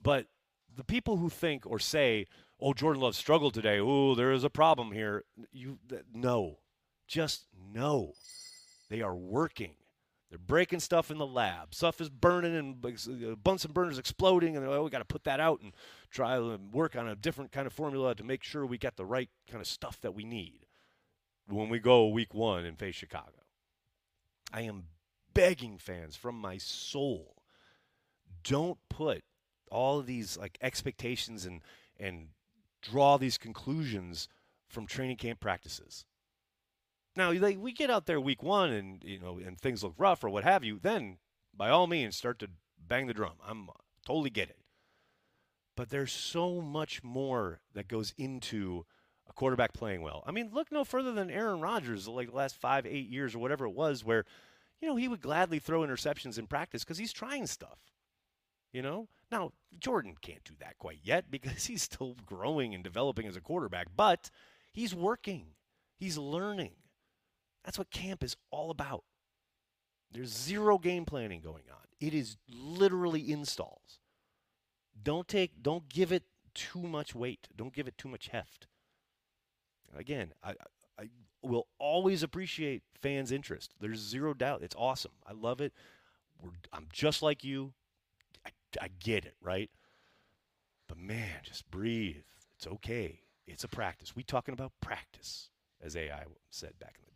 But 0.02 0.26
the 0.74 0.84
people 0.84 1.18
who 1.18 1.28
think 1.28 1.66
or 1.66 1.78
say, 1.78 2.26
"Oh, 2.58 2.74
Jordan 2.74 3.02
Love 3.02 3.14
struggled 3.14 3.54
today. 3.54 3.78
Oh, 3.78 4.14
there 4.14 4.32
is 4.32 4.44
a 4.44 4.50
problem 4.50 4.92
here." 4.92 5.24
You 5.52 5.78
no, 6.12 6.58
just 7.06 7.46
no. 7.54 8.14
They 8.88 9.00
are 9.00 9.14
working. 9.14 9.76
They're 10.34 10.40
breaking 10.44 10.80
stuff 10.80 11.12
in 11.12 11.18
the 11.18 11.26
lab. 11.26 11.76
Stuff 11.76 12.00
is 12.00 12.08
burning 12.08 12.56
and 12.56 12.84
uh, 12.84 13.36
Bunsen 13.36 13.70
burners 13.70 13.98
exploding, 13.98 14.56
and 14.56 14.66
they're 14.66 14.74
oh, 14.74 14.82
we 14.82 14.90
got 14.90 14.98
to 14.98 15.04
put 15.04 15.22
that 15.22 15.38
out 15.38 15.60
and 15.60 15.72
try 16.10 16.34
to 16.34 16.58
work 16.72 16.96
on 16.96 17.06
a 17.06 17.14
different 17.14 17.52
kind 17.52 17.68
of 17.68 17.72
formula 17.72 18.16
to 18.16 18.24
make 18.24 18.42
sure 18.42 18.66
we 18.66 18.76
get 18.76 18.96
the 18.96 19.04
right 19.04 19.30
kind 19.48 19.60
of 19.60 19.68
stuff 19.68 20.00
that 20.00 20.12
we 20.12 20.24
need 20.24 20.66
when 21.46 21.68
we 21.68 21.78
go 21.78 22.08
week 22.08 22.34
one 22.34 22.64
and 22.64 22.76
face 22.76 22.96
Chicago. 22.96 23.44
I 24.52 24.62
am 24.62 24.86
begging 25.34 25.78
fans 25.78 26.16
from 26.16 26.34
my 26.34 26.58
soul 26.58 27.36
don't 28.42 28.78
put 28.88 29.22
all 29.70 30.00
of 30.00 30.06
these 30.06 30.36
like 30.36 30.58
expectations 30.60 31.46
and 31.46 31.62
and 31.96 32.30
draw 32.82 33.18
these 33.18 33.38
conclusions 33.38 34.28
from 34.66 34.84
training 34.84 35.16
camp 35.16 35.38
practices. 35.38 36.04
Now, 37.16 37.32
like, 37.32 37.58
we 37.58 37.72
get 37.72 37.90
out 37.90 38.06
there 38.06 38.20
week 38.20 38.42
one 38.42 38.72
and 38.72 39.02
you 39.04 39.18
know 39.18 39.38
and 39.38 39.58
things 39.58 39.82
look 39.82 39.94
rough 39.98 40.24
or 40.24 40.30
what 40.30 40.44
have 40.44 40.64
you, 40.64 40.78
then 40.82 41.18
by 41.56 41.70
all 41.70 41.86
means 41.86 42.16
start 42.16 42.38
to 42.40 42.48
bang 42.78 43.06
the 43.06 43.14
drum. 43.14 43.34
I'm 43.46 43.68
totally 44.04 44.30
get 44.30 44.50
it. 44.50 44.58
But 45.76 45.90
there's 45.90 46.12
so 46.12 46.60
much 46.60 47.02
more 47.02 47.60
that 47.74 47.88
goes 47.88 48.14
into 48.16 48.84
a 49.28 49.32
quarterback 49.32 49.72
playing 49.72 50.02
well. 50.02 50.22
I 50.26 50.30
mean, 50.30 50.50
look 50.52 50.70
no 50.70 50.84
further 50.84 51.12
than 51.12 51.30
Aaron 51.30 51.60
Rodgers, 51.60 52.06
like 52.06 52.30
the 52.30 52.36
last 52.36 52.56
five, 52.56 52.86
eight 52.86 53.08
years 53.08 53.34
or 53.34 53.38
whatever 53.38 53.64
it 53.64 53.74
was, 53.74 54.04
where 54.04 54.24
you 54.80 54.88
know, 54.88 54.96
he 54.96 55.08
would 55.08 55.22
gladly 55.22 55.58
throw 55.58 55.80
interceptions 55.80 56.38
in 56.38 56.46
practice 56.46 56.84
because 56.84 56.98
he's 56.98 57.12
trying 57.12 57.46
stuff. 57.46 57.78
You 58.70 58.82
know, 58.82 59.08
now 59.30 59.52
Jordan 59.78 60.14
can't 60.20 60.44
do 60.44 60.52
that 60.60 60.78
quite 60.78 60.98
yet 61.02 61.30
because 61.30 61.64
he's 61.66 61.82
still 61.82 62.16
growing 62.26 62.74
and 62.74 62.84
developing 62.84 63.26
as 63.26 63.36
a 63.36 63.40
quarterback, 63.40 63.88
but 63.96 64.30
he's 64.72 64.94
working, 64.94 65.46
he's 65.96 66.18
learning. 66.18 66.72
That's 67.64 67.78
what 67.78 67.90
camp 67.90 68.22
is 68.22 68.36
all 68.50 68.70
about. 68.70 69.04
There's 70.12 70.32
zero 70.32 70.78
game 70.78 71.04
planning 71.04 71.40
going 71.40 71.64
on. 71.70 71.78
It 72.00 72.14
is 72.14 72.36
literally 72.48 73.30
installs. 73.32 73.98
Don't 75.02 75.26
take 75.26 75.62
don't 75.62 75.88
give 75.88 76.12
it 76.12 76.24
too 76.54 76.82
much 76.82 77.14
weight. 77.14 77.48
Don't 77.56 77.72
give 77.72 77.88
it 77.88 77.98
too 77.98 78.08
much 78.08 78.28
heft. 78.28 78.66
Again, 79.96 80.32
I 80.42 80.54
I 80.98 81.08
will 81.42 81.66
always 81.78 82.22
appreciate 82.22 82.82
fans' 83.00 83.32
interest. 83.32 83.74
There's 83.80 83.98
zero 83.98 84.34
doubt. 84.34 84.62
It's 84.62 84.76
awesome. 84.78 85.12
I 85.26 85.32
love 85.32 85.60
it. 85.60 85.72
We're, 86.40 86.50
I'm 86.72 86.86
just 86.92 87.22
like 87.22 87.44
you. 87.44 87.72
I, 88.46 88.50
I 88.80 88.88
get 89.00 89.24
it, 89.24 89.34
right? 89.40 89.70
But 90.88 90.98
man, 90.98 91.40
just 91.42 91.70
breathe. 91.70 92.24
It's 92.56 92.66
okay. 92.66 93.20
It's 93.46 93.64
a 93.64 93.68
practice. 93.68 94.14
We 94.14 94.22
talking 94.22 94.52
about 94.54 94.72
practice, 94.80 95.50
as 95.82 95.96
AI 95.96 96.24
said 96.50 96.78
back 96.78 96.96
in 96.98 97.04
the 97.06 97.12
day. 97.12 97.13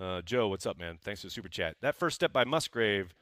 Uh, 0.00 0.22
Joe, 0.22 0.48
what's 0.48 0.66
up, 0.66 0.78
man? 0.78 0.98
Thanks 1.02 1.20
for 1.20 1.26
the 1.26 1.30
super 1.30 1.48
chat. 1.48 1.76
That 1.82 1.94
first 1.94 2.14
step 2.14 2.32
by 2.32 2.44
Musgrave 2.44 3.14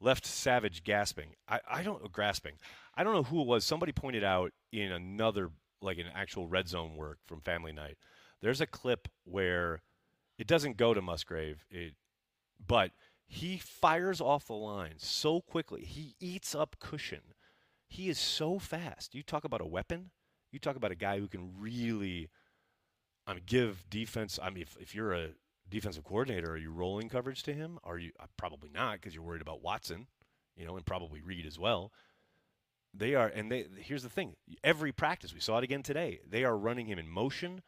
left 0.00 0.24
Savage 0.24 0.84
gasping. 0.84 1.30
I, 1.48 1.60
I 1.68 1.82
don't 1.82 2.02
know 2.02 2.08
grasping. 2.08 2.54
I 2.94 3.02
don't 3.02 3.14
know 3.14 3.24
who 3.24 3.40
it 3.40 3.46
was. 3.46 3.64
Somebody 3.64 3.92
pointed 3.92 4.22
out 4.22 4.52
in 4.72 4.92
another 4.92 5.50
like 5.80 5.98
an 5.98 6.06
actual 6.14 6.46
red 6.46 6.68
zone 6.68 6.96
work 6.96 7.18
from 7.26 7.40
Family 7.40 7.72
Night. 7.72 7.98
There's 8.40 8.60
a 8.60 8.66
clip 8.66 9.08
where 9.24 9.82
it 10.38 10.46
doesn't 10.46 10.76
go 10.76 10.94
to 10.94 11.02
Musgrave, 11.02 11.64
it, 11.70 11.94
but 12.64 12.92
he 13.26 13.58
fires 13.58 14.20
off 14.20 14.46
the 14.46 14.54
line 14.54 14.94
so 14.98 15.40
quickly. 15.40 15.82
He 15.82 16.14
eats 16.20 16.54
up 16.54 16.76
cushion. 16.78 17.22
He 17.88 18.08
is 18.08 18.18
so 18.18 18.58
fast. 18.58 19.14
You 19.14 19.22
talk 19.22 19.44
about 19.44 19.60
a 19.60 19.66
weapon. 19.66 20.10
You 20.52 20.58
talk 20.58 20.76
about 20.76 20.92
a 20.92 20.96
guy 20.96 21.18
who 21.18 21.26
can 21.26 21.52
really 21.58 22.28
I 23.26 23.34
mean, 23.34 23.42
give 23.46 23.84
defense. 23.90 24.38
I 24.42 24.50
mean, 24.50 24.62
if, 24.62 24.76
if 24.80 24.94
you're 24.94 25.12
a 25.12 25.28
defensive 25.68 26.04
coordinator, 26.04 26.52
are 26.52 26.56
you 26.56 26.70
rolling 26.70 27.08
coverage 27.08 27.42
to 27.44 27.52
him? 27.52 27.78
Are 27.84 27.98
you 27.98 28.12
uh, 28.20 28.26
probably 28.36 28.70
not 28.72 28.94
because 28.94 29.14
you're 29.14 29.24
worried 29.24 29.42
about 29.42 29.62
Watson, 29.62 30.06
you 30.56 30.66
know, 30.66 30.76
and 30.76 30.86
probably 30.86 31.20
Reed 31.20 31.46
as 31.46 31.58
well. 31.58 31.92
They 32.92 33.14
are, 33.14 33.26
and 33.26 33.50
they. 33.50 33.66
Here's 33.76 34.04
the 34.04 34.08
thing: 34.08 34.36
every 34.62 34.92
practice, 34.92 35.34
we 35.34 35.40
saw 35.40 35.58
it 35.58 35.64
again 35.64 35.82
today. 35.82 36.20
They 36.28 36.44
are 36.44 36.56
running 36.56 36.86
him 36.86 36.98
in 36.98 37.08
motion. 37.08 37.62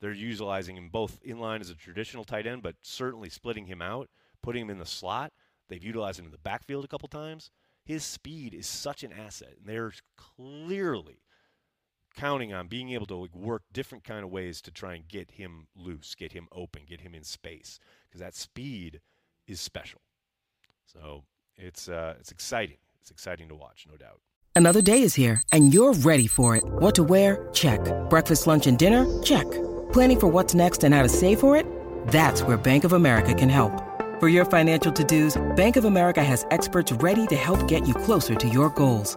They're 0.00 0.12
utilizing 0.12 0.76
him 0.76 0.88
both 0.88 1.20
in 1.22 1.38
line 1.38 1.60
as 1.60 1.70
a 1.70 1.76
traditional 1.76 2.24
tight 2.24 2.46
end, 2.46 2.62
but 2.62 2.74
certainly 2.82 3.28
splitting 3.28 3.66
him 3.66 3.80
out, 3.80 4.10
putting 4.42 4.62
him 4.62 4.70
in 4.70 4.80
the 4.80 4.86
slot. 4.86 5.32
They've 5.68 5.82
utilized 5.82 6.18
him 6.18 6.24
in 6.24 6.32
the 6.32 6.38
backfield 6.38 6.84
a 6.84 6.88
couple 6.88 7.08
times. 7.08 7.52
His 7.84 8.04
speed 8.04 8.54
is 8.54 8.66
such 8.66 9.04
an 9.04 9.12
asset, 9.12 9.54
and 9.58 9.66
they're 9.66 9.92
clearly 10.16 11.22
counting 12.14 12.52
on 12.52 12.68
being 12.68 12.90
able 12.90 13.06
to 13.06 13.28
work 13.34 13.62
different 13.72 14.04
kind 14.04 14.24
of 14.24 14.30
ways 14.30 14.60
to 14.62 14.70
try 14.70 14.94
and 14.94 15.08
get 15.08 15.30
him 15.30 15.66
loose, 15.76 16.14
get 16.14 16.32
him 16.32 16.48
open, 16.52 16.82
get 16.88 17.00
him 17.00 17.14
in 17.14 17.24
space, 17.24 17.78
because 18.08 18.20
that 18.20 18.34
speed 18.34 19.00
is 19.46 19.60
special. 19.60 20.00
So 20.86 21.24
it's 21.56 21.88
uh, 21.88 22.14
it's 22.20 22.30
exciting. 22.30 22.76
It's 23.00 23.10
exciting 23.10 23.48
to 23.48 23.54
watch, 23.54 23.86
no 23.90 23.96
doubt. 23.96 24.20
Another 24.54 24.82
day 24.82 25.02
is 25.02 25.14
here, 25.14 25.42
and 25.50 25.72
you're 25.72 25.94
ready 25.94 26.26
for 26.26 26.56
it. 26.56 26.64
What 26.64 26.94
to 26.96 27.02
wear? 27.02 27.48
Check. 27.52 27.80
Breakfast, 28.10 28.46
lunch, 28.46 28.66
and 28.66 28.78
dinner? 28.78 29.22
Check. 29.22 29.50
Planning 29.92 30.20
for 30.20 30.28
what's 30.28 30.54
next 30.54 30.84
and 30.84 30.94
how 30.94 31.02
to 31.02 31.08
save 31.08 31.40
for 31.40 31.56
it? 31.56 31.66
That's 32.08 32.42
where 32.42 32.56
Bank 32.56 32.84
of 32.84 32.92
America 32.92 33.34
can 33.34 33.48
help. 33.48 33.72
For 34.20 34.28
your 34.28 34.44
financial 34.44 34.92
to-dos, 34.92 35.40
Bank 35.56 35.76
of 35.76 35.84
America 35.84 36.22
has 36.22 36.46
experts 36.50 36.92
ready 36.92 37.26
to 37.28 37.34
help 37.34 37.66
get 37.66 37.88
you 37.88 37.94
closer 37.94 38.34
to 38.34 38.48
your 38.48 38.70
goals. 38.70 39.16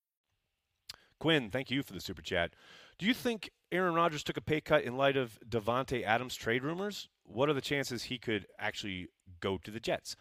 Quinn, 1.21 1.51
thank 1.51 1.69
you 1.69 1.83
for 1.83 1.93
the 1.93 2.01
super 2.01 2.23
chat. 2.23 2.55
Do 2.97 3.05
you 3.05 3.13
think 3.13 3.51
Aaron 3.71 3.93
Rodgers 3.93 4.23
took 4.23 4.37
a 4.37 4.41
pay 4.41 4.59
cut 4.59 4.83
in 4.83 4.97
light 4.97 5.15
of 5.15 5.37
Davante 5.47 6.03
Adams 6.03 6.35
trade 6.35 6.63
rumors? 6.63 7.09
What 7.25 7.47
are 7.47 7.53
the 7.53 7.61
chances 7.61 8.05
he 8.05 8.17
could 8.17 8.47
actually 8.57 9.07
go 9.39 9.59
to 9.59 9.69
the 9.69 9.79
Jets? 9.79 10.15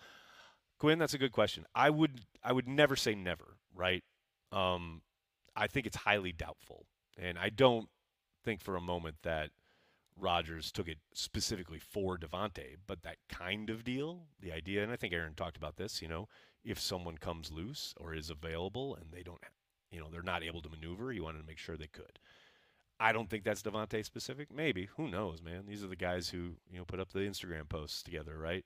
Quinn, 0.79 0.99
that's 0.99 1.15
a 1.15 1.19
good 1.19 1.33
question. 1.33 1.65
I 1.75 1.89
would 1.89 2.21
I 2.45 2.53
would 2.53 2.69
never 2.69 2.97
say 2.97 3.15
never, 3.15 3.57
right? 3.75 4.05
Um, 4.53 5.01
I 5.57 5.69
think 5.69 5.87
it's 5.87 5.97
highly 5.97 6.33
doubtful, 6.33 6.85
and 7.17 7.39
I 7.39 7.49
don't 7.49 7.89
think 8.45 8.61
for 8.61 8.77
a 8.77 8.81
moment 8.83 9.17
that 9.23 9.53
Rodgers 10.19 10.71
took 10.71 10.87
it 10.87 10.99
specifically 11.15 11.79
for 11.79 12.19
Davante, 12.19 12.77
but 12.87 13.05
that 13.05 13.17
kind 13.31 13.71
of 13.71 13.85
deal, 13.85 14.27
the 14.39 14.53
idea, 14.53 14.83
and 14.83 14.93
I 14.93 14.97
think 14.97 15.15
Aaron 15.15 15.33
talked 15.35 15.57
about 15.57 15.77
this. 15.77 16.03
You 16.03 16.09
know, 16.09 16.29
if 16.63 16.79
someone 16.79 17.17
comes 17.17 17.51
loose 17.51 17.95
or 17.97 18.13
is 18.13 18.29
available 18.29 18.95
and 18.95 19.13
they 19.13 19.23
don't 19.23 19.43
you 19.91 20.01
know 20.01 20.07
they're 20.11 20.23
not 20.23 20.43
able 20.43 20.63
to 20.63 20.69
maneuver. 20.69 21.13
He 21.13 21.21
wanted 21.21 21.41
to 21.41 21.47
make 21.47 21.59
sure 21.59 21.77
they 21.77 21.87
could. 21.87 22.19
I 22.99 23.13
don't 23.13 23.31
think 23.31 23.45
that's 23.45 23.63
Davante 23.63 24.05
specific. 24.05 24.49
Maybe 24.55 24.89
who 24.97 25.09
knows, 25.09 25.43
man? 25.43 25.65
These 25.67 25.83
are 25.83 25.89
the 25.89 25.97
guys 25.97 26.29
who 26.29 26.57
you 26.71 26.79
know 26.79 26.85
put 26.85 27.01
up 27.01 27.13
the 27.13 27.21
Instagram 27.21 27.69
posts 27.69 28.03
together, 28.03 28.39
right? 28.39 28.65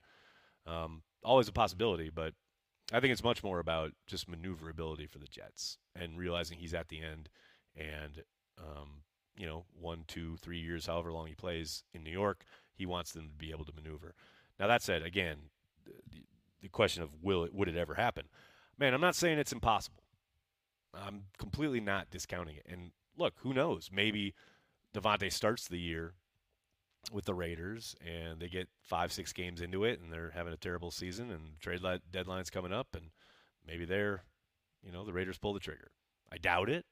Um, 0.67 1.03
always 1.23 1.49
a 1.49 1.53
possibility, 1.53 2.11
but 2.11 2.35
I 2.93 3.01
think 3.01 3.13
it's 3.13 3.25
much 3.25 3.43
more 3.43 3.59
about 3.59 3.93
just 4.07 4.29
maneuverability 4.29 5.07
for 5.07 5.19
the 5.19 5.27
Jets 5.27 5.79
and 5.95 6.19
realizing 6.19 6.59
he's 6.59 6.75
at 6.75 6.89
the 6.89 7.01
end, 7.03 7.29
and 7.77 8.23
um, 8.59 9.03
you 9.37 9.47
know, 9.47 9.65
one, 9.79 10.05
two, 10.07 10.37
three 10.37 10.59
years, 10.59 10.87
however 10.87 11.13
long 11.13 11.27
he 11.27 11.35
plays 11.35 11.83
in 11.93 12.05
New 12.05 12.11
York, 12.11 12.45
he 12.75 12.87
wants 12.87 13.13
them 13.13 13.29
to 13.29 13.37
be 13.37 13.51
able 13.51 13.65
to 13.65 13.73
maneuver. 13.75 14.15
Now 14.59 14.67
that 14.67 14.83
said, 14.83 15.03
again, 15.03 15.37
the, 15.85 16.23
the 16.63 16.69
question 16.69 17.03
of 17.03 17.11
will 17.23 17.45
it 17.45 17.55
would 17.55 17.69
it 17.69 17.77
ever 17.77 17.95
happen? 17.95 18.25
Man, 18.79 18.95
I'm 18.95 19.01
not 19.01 19.17
saying 19.17 19.39
it's 19.39 19.53
impossible. 19.53 20.04
I'm 21.07 21.25
completely 21.39 21.81
not 21.81 22.11
discounting 22.11 22.57
it. 22.57 22.67
And 22.71 22.91
look, 23.17 23.35
who 23.39 23.53
knows? 23.53 23.91
Maybe 23.93 24.35
Davante 24.95 25.33
starts 25.33 25.69
the 25.69 25.79
year 25.79 26.15
with 27.13 27.25
the 27.27 27.35
Raiders 27.35 27.95
and 28.05 28.41
they 28.41 28.49
get 28.49 28.69
five, 28.83 29.13
six 29.13 29.33
games 29.33 29.61
into 29.61 29.85
it 29.85 30.01
and 30.01 30.13
they're 30.13 30.33
having 30.35 30.53
a 30.53 30.59
terrible 30.59 30.91
season 30.91 31.31
and 31.31 31.61
trade 31.61 31.83
deadline's 32.11 32.51
coming 32.51 32.73
up 32.73 32.89
and 32.95 33.11
maybe 33.67 33.85
they're, 33.85 34.23
you 34.83 34.93
know, 34.93 35.05
the 35.05 35.13
Raiders 35.13 35.39
pull 35.39 35.53
the 35.53 35.61
trigger. 35.61 35.91
I 36.33 36.39
doubt 36.39 36.71
it, 36.71 36.87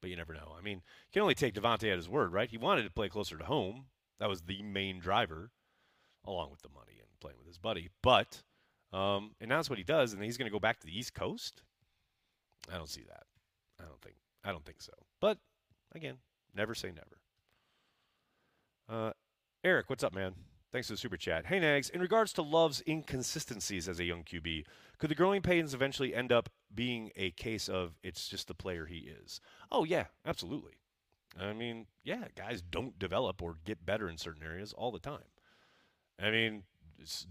but 0.00 0.10
you 0.10 0.16
never 0.16 0.34
know. 0.34 0.54
I 0.58 0.62
mean, 0.62 0.78
you 0.78 1.12
can 1.12 1.22
only 1.22 1.34
take 1.34 1.54
Davante 1.54 1.90
at 1.90 1.96
his 1.96 2.08
word, 2.08 2.32
right? 2.32 2.50
He 2.50 2.58
wanted 2.58 2.84
to 2.84 2.90
play 2.90 3.08
closer 3.08 3.36
to 3.36 3.44
home. 3.44 3.86
That 4.18 4.28
was 4.28 4.42
the 4.42 4.62
main 4.62 4.98
driver, 4.98 5.50
along 6.24 6.50
with 6.50 6.62
the 6.62 6.68
money 6.68 6.98
and 7.00 7.08
playing 7.20 7.38
with 7.38 7.46
his 7.46 7.58
buddy. 7.58 7.90
But, 8.02 8.42
um, 8.92 9.32
and 9.40 9.50
that's 9.50 9.68
what 9.68 9.78
he 9.78 9.84
does, 9.84 10.12
and 10.12 10.22
he's 10.22 10.36
going 10.36 10.46
to 10.46 10.52
go 10.54 10.60
back 10.60 10.78
to 10.80 10.86
the 10.86 10.96
East 10.96 11.14
Coast. 11.14 11.62
I 12.72 12.76
don't 12.76 12.88
see 12.88 13.04
that. 13.08 13.24
I 13.80 13.84
don't 13.84 14.00
think. 14.00 14.16
I 14.44 14.52
don't 14.52 14.64
think 14.64 14.80
so. 14.80 14.92
But 15.20 15.38
again, 15.94 16.16
never 16.54 16.74
say 16.74 16.88
never. 16.88 17.20
Uh, 18.88 19.12
Eric, 19.64 19.90
what's 19.90 20.04
up, 20.04 20.14
man? 20.14 20.34
Thanks 20.72 20.88
for 20.88 20.94
the 20.94 20.98
super 20.98 21.16
chat. 21.16 21.46
Hey, 21.46 21.58
Nags. 21.58 21.88
In 21.90 22.00
regards 22.00 22.32
to 22.34 22.42
Love's 22.42 22.82
inconsistencies 22.86 23.88
as 23.88 23.98
a 23.98 24.04
young 24.04 24.24
QB, 24.24 24.64
could 24.98 25.10
the 25.10 25.14
growing 25.14 25.42
pains 25.42 25.74
eventually 25.74 26.14
end 26.14 26.32
up 26.32 26.48
being 26.74 27.10
a 27.16 27.30
case 27.32 27.68
of 27.68 27.98
it's 28.02 28.28
just 28.28 28.48
the 28.48 28.54
player 28.54 28.86
he 28.86 29.10
is? 29.24 29.40
Oh 29.70 29.84
yeah, 29.84 30.06
absolutely. 30.24 30.74
I 31.38 31.52
mean, 31.52 31.86
yeah, 32.02 32.24
guys 32.34 32.62
don't 32.62 32.98
develop 32.98 33.42
or 33.42 33.56
get 33.64 33.84
better 33.84 34.08
in 34.08 34.16
certain 34.16 34.42
areas 34.42 34.72
all 34.72 34.90
the 34.90 34.98
time. 34.98 35.24
I 36.20 36.30
mean, 36.30 36.62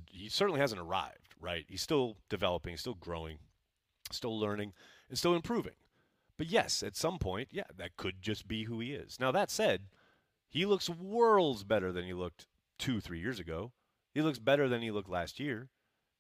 he 0.10 0.30
certainly 0.30 0.60
hasn't 0.60 0.82
arrived, 0.82 1.36
right? 1.39 1.65
He's 1.68 1.82
still 1.82 2.18
developing, 2.30 2.77
still 2.77 2.94
growing, 2.94 3.39
still 4.12 4.39
learning 4.39 4.74
and 5.10 5.18
still 5.18 5.36
improving. 5.36 5.74
But 6.38 6.48
yes, 6.48 6.84
at 6.84 6.96
some 6.96 7.18
point, 7.18 7.50
yeah, 7.52 7.64
that 7.78 7.96
could 7.96 8.22
just 8.22 8.48
be 8.48 8.66
who 8.66 8.80
he 8.80 8.92
is. 8.92 9.18
Now, 9.20 9.32
that 9.32 9.50
said, 9.50 9.84
he 10.50 10.66
looks 10.66 10.90
worlds 10.90 11.64
better 11.64 11.92
than 11.92 12.06
he 12.06 12.14
looked 12.14 12.48
two, 12.78 13.00
three 13.00 13.20
years 13.20 13.40
ago. 13.40 13.72
He 14.14 14.22
looks 14.22 14.40
better 14.40 14.68
than 14.68 14.82
he 14.82 14.92
looked 14.92 15.10
last 15.10 15.40
year. 15.40 15.70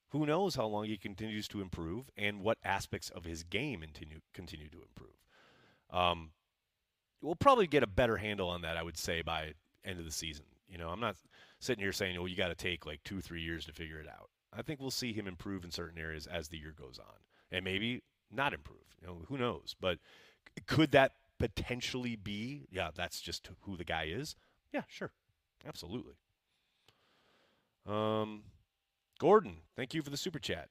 Who 0.09 0.25
knows 0.25 0.55
how 0.55 0.65
long 0.67 0.85
he 0.85 0.97
continues 0.97 1.47
to 1.49 1.61
improve 1.61 2.09
and 2.15 2.41
what 2.41 2.57
aspects 2.63 3.09
of 3.09 3.25
his 3.25 3.43
game 3.43 3.81
continue 3.81 4.21
continue 4.33 4.69
to 4.69 4.81
improve. 4.81 5.15
Um, 5.89 6.31
we'll 7.21 7.35
probably 7.35 7.67
get 7.67 7.83
a 7.83 7.87
better 7.87 8.17
handle 8.17 8.49
on 8.49 8.61
that, 8.61 8.77
I 8.77 8.83
would 8.83 8.97
say, 8.97 9.21
by 9.21 9.53
end 9.83 9.99
of 9.99 10.05
the 10.05 10.11
season. 10.11 10.45
You 10.69 10.77
know, 10.77 10.89
I'm 10.89 10.99
not 10.99 11.15
sitting 11.59 11.83
here 11.83 11.91
saying, 11.91 12.17
"Oh, 12.17 12.25
you 12.25 12.35
got 12.35 12.47
to 12.47 12.55
take 12.55 12.85
like 12.85 13.03
two, 13.03 13.21
three 13.21 13.41
years 13.41 13.65
to 13.65 13.73
figure 13.73 13.99
it 13.99 14.07
out." 14.07 14.29
I 14.53 14.61
think 14.61 14.79
we'll 14.79 14.91
see 14.91 15.11
him 15.11 15.27
improve 15.27 15.63
in 15.63 15.71
certain 15.71 15.99
areas 15.99 16.27
as 16.27 16.47
the 16.47 16.57
year 16.57 16.73
goes 16.77 16.99
on, 16.99 17.15
and 17.51 17.65
maybe 17.65 18.01
not 18.35 18.53
improve. 18.53 18.79
You 19.01 19.07
know, 19.07 19.17
who 19.27 19.37
knows? 19.37 19.75
But 19.79 19.99
could 20.67 20.91
that 20.91 21.13
potentially 21.39 22.15
be? 22.15 22.67
Yeah, 22.71 22.89
that's 22.95 23.21
just 23.21 23.49
who 23.61 23.77
the 23.77 23.83
guy 23.83 24.05
is. 24.09 24.35
Yeah, 24.73 24.83
sure, 24.87 25.11
absolutely. 25.67 26.15
Um, 27.87 28.43
Gordon, 29.19 29.57
thank 29.75 29.93
you 29.93 30.01
for 30.01 30.09
the 30.09 30.17
super 30.17 30.39
chat. 30.39 30.69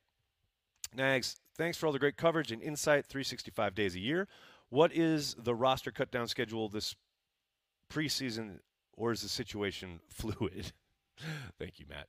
Nags, 0.95 1.37
thanks 1.57 1.77
for 1.77 1.87
all 1.87 1.93
the 1.93 1.99
great 1.99 2.17
coverage 2.17 2.53
and 2.53 2.63
insight. 2.63 3.07
365 3.07 3.75
days 3.75 3.95
a 3.95 4.01
year. 4.01 4.29
What 4.69 4.93
is 4.93 5.35
the 5.39 5.55
roster 5.55 5.91
cut 5.91 6.11
down 6.11 6.29
schedule 6.29 6.69
this 6.69 6.95
preseason, 7.93 8.59
or 8.97 9.13
is 9.13 9.23
the 9.23 9.29
situation 9.29 10.01
fluid? 10.09 10.73
Thank 11.59 11.79
you, 11.79 11.87
Matt. 11.89 12.09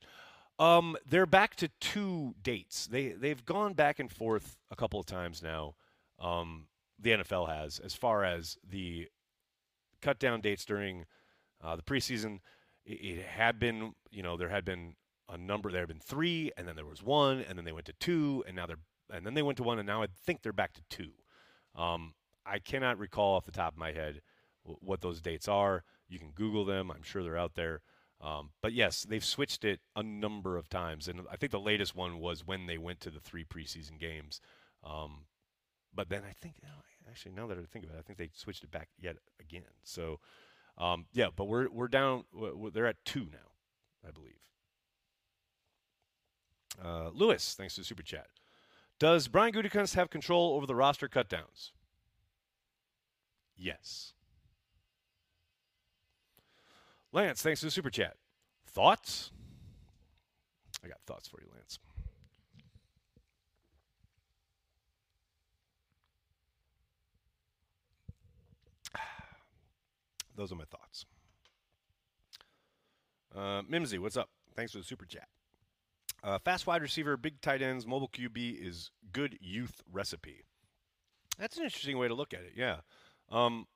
Um, 0.58 0.96
they're 1.06 1.26
back 1.26 1.56
to 1.58 1.70
two 1.80 2.36
dates. 2.42 2.88
They 2.88 3.10
they've 3.10 3.44
gone 3.46 3.74
back 3.74 4.00
and 4.00 4.12
forth 4.12 4.58
a 4.72 4.76
couple 4.76 5.00
of 5.00 5.06
times 5.06 5.44
now. 5.44 5.76
Um, 6.20 6.68
the 7.00 7.12
NFL 7.12 7.50
has 7.50 7.80
as 7.80 7.94
far 7.94 8.24
as 8.24 8.58
the 8.68 9.08
cut 10.02 10.20
down 10.20 10.42
dates 10.42 10.66
during 10.66 11.06
uh, 11.62 11.76
the 11.76 11.82
preseason. 11.82 12.40
It, 12.86 12.94
it 12.94 13.26
had 13.26 13.60
been, 13.60 13.94
you 14.12 14.24
know, 14.24 14.38
there 14.38 14.50
had 14.50 14.64
been 14.64 14.96
a 15.28 15.38
number. 15.38 15.72
There 15.72 15.82
had 15.82 15.90
been 15.90 16.00
three, 16.00 16.52
and 16.58 16.68
then 16.68 16.76
there 16.76 16.86
was 16.86 17.04
one, 17.04 17.42
and 17.42 17.58
then 17.58 17.66
they 17.66 17.72
went 17.72 17.88
to 17.88 17.94
two, 17.94 18.44
and 18.48 18.56
now 18.56 18.66
they're 18.66 18.80
and 19.12 19.26
then 19.26 19.34
they 19.34 19.44
went 19.44 19.58
to 19.58 19.64
one, 19.64 19.78
and 19.78 19.88
now 19.88 20.02
I 20.02 20.08
think 20.26 20.42
they're 20.42 20.54
back 20.54 20.74
to 20.74 20.82
two. 20.90 21.12
Um, 21.76 22.14
I 22.46 22.60
cannot 22.60 22.98
recall 22.98 23.36
off 23.36 23.46
the 23.46 23.52
top 23.52 23.74
of 23.74 23.80
my 23.80 23.92
head 23.92 24.22
what 24.64 25.02
those 25.02 25.22
dates 25.22 25.48
are. 25.48 25.84
You 26.08 26.20
can 26.20 26.32
Google 26.32 26.66
them. 26.66 26.92
I'm 26.92 27.04
sure 27.04 27.24
they're 27.24 27.38
out 27.38 27.56
there. 27.56 27.82
Um, 28.22 28.52
but 28.62 28.74
yes, 28.74 29.04
they've 29.04 29.24
switched 29.24 29.66
it 29.66 29.82
a 29.96 30.02
number 30.02 30.58
of 30.58 30.70
times, 30.70 31.08
and 31.08 31.22
I 31.32 31.36
think 31.36 31.52
the 31.52 31.60
latest 31.60 31.96
one 31.96 32.20
was 32.20 32.48
when 32.48 32.66
they 32.66 32.78
went 32.78 33.00
to 33.02 33.10
the 33.10 33.20
three 33.20 33.44
preseason 33.44 34.00
games. 34.00 34.42
Um, 34.84 35.26
but 35.94 36.10
then 36.10 36.24
I 36.28 36.34
think, 36.34 36.56
actually, 37.10 37.34
now 37.34 37.48
that 37.48 37.58
I 37.58 37.62
think 37.72 37.86
of 37.86 37.92
it, 37.92 37.98
I 38.00 38.02
think 38.02 38.18
they 38.18 38.30
switched 38.34 38.64
it 38.64 38.72
back 38.72 38.90
yet 39.00 39.18
again. 39.40 39.64
So, 39.84 40.20
um, 40.78 41.06
yeah, 41.14 41.28
but 41.36 41.46
we're 41.46 41.70
we're 41.70 41.88
down. 41.88 42.24
We're, 42.34 42.70
they're 42.70 42.88
at 42.88 43.04
two 43.06 43.28
now, 43.32 44.08
I 44.08 44.12
believe. 44.12 44.40
Uh, 46.84 47.10
Lewis, 47.14 47.54
thanks 47.54 47.76
to 47.76 47.82
the 47.82 47.86
super 47.86 48.04
chat. 48.04 48.28
Does 49.00 49.28
Brian 49.28 49.54
Gutekunst 49.54 49.96
have 49.96 50.10
control 50.10 50.56
over 50.56 50.66
the 50.66 50.76
roster 50.76 51.08
cutdowns? 51.08 51.72
Yes. 53.58 54.14
Lance, 57.16 57.42
thanks 57.42 57.62
for 57.62 57.68
the 57.68 57.72
super 57.72 57.90
chat. 57.90 58.18
Thoughts? 58.68 59.32
I 60.84 60.90
got 60.90 60.98
thoughts 61.08 61.30
for 61.30 61.40
you, 61.40 61.48
Lance. 61.56 61.80
Those 70.36 70.52
are 70.52 70.56
my 70.56 70.66
thoughts. 70.66 71.06
Uh, 73.34 73.62
Mimsy, 73.66 73.98
what's 73.98 74.18
up? 74.18 74.28
Thanks 74.54 74.74
for 74.74 74.80
the 74.80 74.84
super 74.84 75.06
chat. 75.06 75.30
Uh, 76.22 76.38
fast 76.38 76.68
wide 76.68 76.82
receiver, 76.82 77.16
big 77.16 77.40
tight 77.40 77.62
ends, 77.62 77.88
mobile 77.88 78.10
QB 78.10 78.62
is 78.62 78.92
good 79.14 79.38
youth 79.40 79.82
recipe. 79.90 80.44
That's 81.40 81.56
an 81.56 81.64
interesting 81.64 81.98
way 81.98 82.10
to 82.10 82.14
look 82.14 82.34
at 82.34 82.42
it. 82.42 82.52
Yeah. 82.58 82.80
Um, 83.32 83.68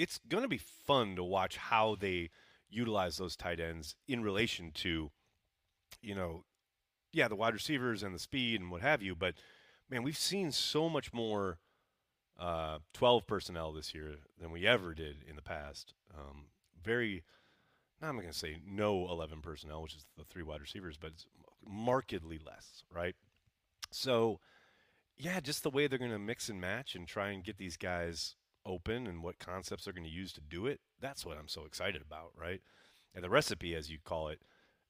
it's 0.00 0.18
going 0.28 0.42
to 0.42 0.48
be 0.48 0.58
fun 0.58 1.14
to 1.14 1.22
watch 1.22 1.58
how 1.58 1.94
they 1.94 2.30
utilize 2.68 3.16
those 3.16 3.36
tight 3.36 3.60
ends 3.60 3.96
in 4.08 4.22
relation 4.22 4.70
to, 4.72 5.10
you 6.00 6.14
know, 6.14 6.44
yeah, 7.12 7.28
the 7.28 7.36
wide 7.36 7.54
receivers 7.54 8.02
and 8.02 8.14
the 8.14 8.18
speed 8.18 8.60
and 8.60 8.70
what 8.70 8.82
have 8.82 9.02
you. 9.02 9.14
But 9.14 9.34
man, 9.88 10.02
we've 10.02 10.16
seen 10.16 10.52
so 10.52 10.88
much 10.88 11.12
more 11.12 11.58
uh, 12.38 12.78
12 12.92 13.26
personnel 13.26 13.72
this 13.72 13.94
year 13.94 14.16
than 14.40 14.50
we 14.50 14.66
ever 14.66 14.94
did 14.94 15.16
in 15.28 15.36
the 15.36 15.42
past. 15.42 15.94
Um, 16.14 16.46
very, 16.82 17.24
now 18.00 18.08
I'm 18.08 18.16
going 18.16 18.28
to 18.28 18.34
say 18.34 18.58
no 18.66 19.08
11 19.08 19.40
personnel, 19.40 19.82
which 19.82 19.94
is 19.94 20.04
the 20.16 20.24
three 20.24 20.42
wide 20.42 20.60
receivers, 20.60 20.98
but 20.98 21.12
it's 21.12 21.26
markedly 21.66 22.38
less, 22.44 22.84
right? 22.92 23.14
So, 23.90 24.40
yeah, 25.16 25.40
just 25.40 25.62
the 25.62 25.70
way 25.70 25.86
they're 25.86 25.98
going 25.98 26.10
to 26.10 26.18
mix 26.18 26.48
and 26.48 26.60
match 26.60 26.94
and 26.94 27.06
try 27.06 27.30
and 27.30 27.42
get 27.42 27.56
these 27.56 27.76
guys 27.76 28.36
open 28.66 29.06
and 29.06 29.22
what 29.22 29.38
concepts 29.38 29.84
they're 29.84 29.92
going 29.94 30.04
to 30.04 30.10
use 30.10 30.32
to 30.32 30.40
do 30.40 30.66
it. 30.66 30.80
That's 31.00 31.24
what 31.24 31.38
I'm 31.38 31.48
so 31.48 31.64
excited 31.64 32.02
about, 32.02 32.32
right? 32.36 32.60
And 33.14 33.24
the 33.24 33.30
recipe, 33.30 33.74
as 33.74 33.90
you 33.90 33.98
call 34.04 34.28
it, 34.28 34.40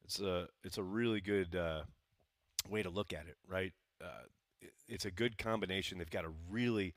it's 0.03 0.21
a 0.21 0.49
it's 0.65 0.79
a 0.79 0.83
really 0.83 1.21
good 1.21 1.55
uh, 1.55 1.83
way 2.69 2.83
to 2.83 2.91
look 2.91 3.13
at 3.13 3.27
it, 3.27 3.37
right? 3.47 3.73
Uh, 4.03 4.25
it, 4.61 4.73
it's 4.89 5.05
a 5.05 5.11
good 5.11 5.39
combination. 5.39 5.99
They've 5.99 6.11
got 6.11 6.25
a 6.25 6.33
really 6.51 6.95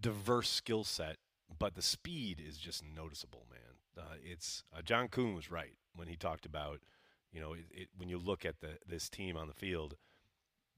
diverse 0.00 0.48
skill 0.48 0.84
set, 0.84 1.16
but 1.58 1.74
the 1.74 1.82
speed 1.82 2.42
is 2.46 2.58
just 2.58 2.84
noticeable, 2.84 3.46
man. 3.50 4.04
Uh, 4.04 4.14
it's 4.22 4.62
uh, 4.76 4.82
John 4.82 5.08
Kuhn 5.08 5.34
was 5.34 5.50
right 5.50 5.76
when 5.94 6.08
he 6.08 6.16
talked 6.16 6.46
about, 6.46 6.80
you 7.32 7.40
know, 7.40 7.52
it, 7.52 7.64
it, 7.70 7.88
when 7.96 8.08
you 8.08 8.18
look 8.18 8.44
at 8.44 8.60
the 8.60 8.78
this 8.86 9.08
team 9.08 9.36
on 9.36 9.48
the 9.48 9.54
field, 9.54 9.96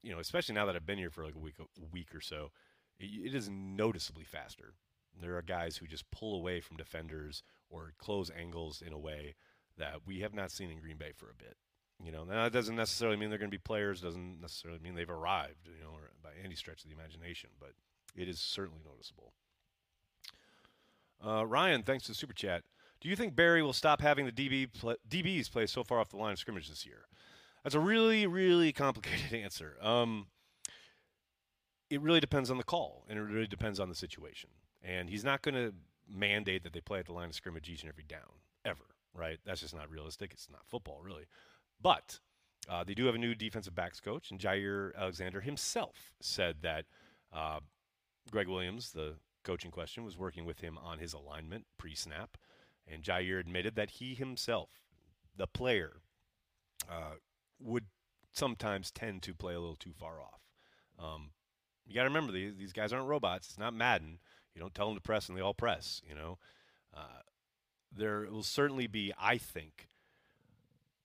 you 0.01 0.11
know, 0.11 0.19
especially 0.19 0.55
now 0.55 0.65
that 0.65 0.75
I've 0.75 0.85
been 0.85 0.97
here 0.97 1.11
for 1.11 1.23
like 1.23 1.35
a 1.35 1.39
week 1.39 1.55
a 1.59 1.85
week 1.93 2.15
or 2.15 2.21
so, 2.21 2.51
it 2.99 3.35
is 3.35 3.49
noticeably 3.49 4.23
faster. 4.23 4.73
There 5.19 5.37
are 5.37 5.41
guys 5.41 5.77
who 5.77 5.87
just 5.87 6.09
pull 6.11 6.35
away 6.35 6.61
from 6.61 6.77
defenders 6.77 7.43
or 7.69 7.93
close 7.97 8.29
angles 8.29 8.81
in 8.85 8.93
a 8.93 8.99
way 8.99 9.35
that 9.77 10.05
we 10.05 10.19
have 10.19 10.33
not 10.33 10.51
seen 10.51 10.69
in 10.69 10.79
Green 10.79 10.97
Bay 10.97 11.11
for 11.15 11.29
a 11.29 11.35
bit. 11.35 11.57
You 12.03 12.11
know, 12.11 12.23
now 12.23 12.43
that 12.43 12.53
doesn't 12.53 12.75
necessarily 12.75 13.17
mean 13.17 13.29
they're 13.29 13.37
going 13.37 13.51
to 13.51 13.57
be 13.57 13.61
players. 13.61 14.01
Doesn't 14.01 14.41
necessarily 14.41 14.79
mean 14.79 14.95
they've 14.95 15.09
arrived. 15.09 15.67
You 15.67 15.83
know, 15.83 15.97
by 16.23 16.31
any 16.43 16.55
stretch 16.55 16.83
of 16.83 16.89
the 16.89 16.95
imagination, 16.95 17.51
but 17.59 17.73
it 18.15 18.27
is 18.27 18.39
certainly 18.39 18.81
noticeable. 18.83 19.33
Uh, 21.25 21.45
Ryan, 21.45 21.83
thanks 21.83 22.05
to 22.05 22.11
the 22.11 22.15
super 22.15 22.33
chat. 22.33 22.63
Do 22.99 23.09
you 23.09 23.15
think 23.15 23.35
Barry 23.35 23.61
will 23.61 23.73
stop 23.73 24.01
having 24.01 24.25
the 24.25 24.31
DB 24.31 24.69
DBs 25.09 25.51
play 25.51 25.67
so 25.67 25.83
far 25.83 25.99
off 25.99 26.09
the 26.09 26.17
line 26.17 26.33
of 26.33 26.39
scrimmage 26.39 26.69
this 26.69 26.85
year? 26.85 27.05
That's 27.63 27.75
a 27.75 27.79
really, 27.79 28.25
really 28.25 28.71
complicated 28.73 29.33
answer. 29.33 29.77
Um, 29.81 30.27
it 31.89 32.01
really 32.01 32.19
depends 32.19 32.49
on 32.49 32.57
the 32.57 32.63
call, 32.63 33.05
and 33.09 33.19
it 33.19 33.21
really 33.21 33.47
depends 33.47 33.79
on 33.79 33.89
the 33.89 33.95
situation. 33.95 34.49
And 34.83 35.09
he's 35.09 35.23
not 35.23 35.41
going 35.41 35.55
to 35.55 35.73
mandate 36.09 36.63
that 36.63 36.73
they 36.73 36.81
play 36.81 36.99
at 36.99 37.05
the 37.05 37.13
line 37.13 37.29
of 37.29 37.35
scrimmage 37.35 37.69
each 37.69 37.83
and 37.83 37.89
every 37.89 38.03
down, 38.03 38.39
ever, 38.65 38.83
right? 39.13 39.39
That's 39.45 39.61
just 39.61 39.75
not 39.75 39.89
realistic. 39.89 40.31
It's 40.33 40.49
not 40.49 40.65
football, 40.67 41.01
really. 41.03 41.25
But 41.81 42.19
uh, 42.69 42.83
they 42.83 42.93
do 42.93 43.05
have 43.05 43.15
a 43.15 43.19
new 43.19 43.35
defensive 43.35 43.75
backs 43.75 43.99
coach, 43.99 44.31
and 44.31 44.39
Jaire 44.39 44.95
Alexander 44.95 45.41
himself 45.41 46.13
said 46.19 46.57
that 46.61 46.85
uh, 47.33 47.59
Gregg 48.29 48.47
Williams, 48.47 48.91
the 48.91 49.15
coaching 49.43 49.71
question, 49.71 50.03
was 50.03 50.17
working 50.17 50.45
with 50.45 50.59
him 50.59 50.77
on 50.77 50.99
his 50.99 51.13
alignment 51.13 51.65
pre 51.77 51.95
snap. 51.95 52.37
And 52.87 53.03
Jaire 53.03 53.39
admitted 53.39 53.75
that 53.75 53.91
he 53.91 54.15
himself, 54.15 54.69
the 55.37 55.47
player, 55.47 56.01
uh, 56.89 57.15
would 57.59 57.85
sometimes 58.31 58.91
tend 58.91 59.21
to 59.23 59.33
play 59.33 59.53
a 59.53 59.59
little 59.59 59.75
too 59.75 59.93
far 59.93 60.19
off. 60.19 60.41
Um, 60.99 61.31
you 61.87 61.95
got 61.95 62.03
to 62.03 62.09
remember 62.09 62.31
these 62.31 62.55
these 62.55 62.73
guys 62.73 62.93
aren't 62.93 63.07
robots. 63.07 63.49
It's 63.49 63.59
not 63.59 63.73
Madden. 63.73 64.19
You 64.55 64.61
don't 64.61 64.73
tell 64.73 64.87
them 64.87 64.95
to 64.95 65.01
press 65.01 65.29
and 65.29 65.37
they 65.37 65.41
all 65.41 65.53
press. 65.53 66.01
You 66.07 66.15
know, 66.15 66.37
uh, 66.95 67.21
there 67.95 68.27
will 68.29 68.43
certainly 68.43 68.87
be, 68.87 69.13
I 69.19 69.37
think, 69.37 69.87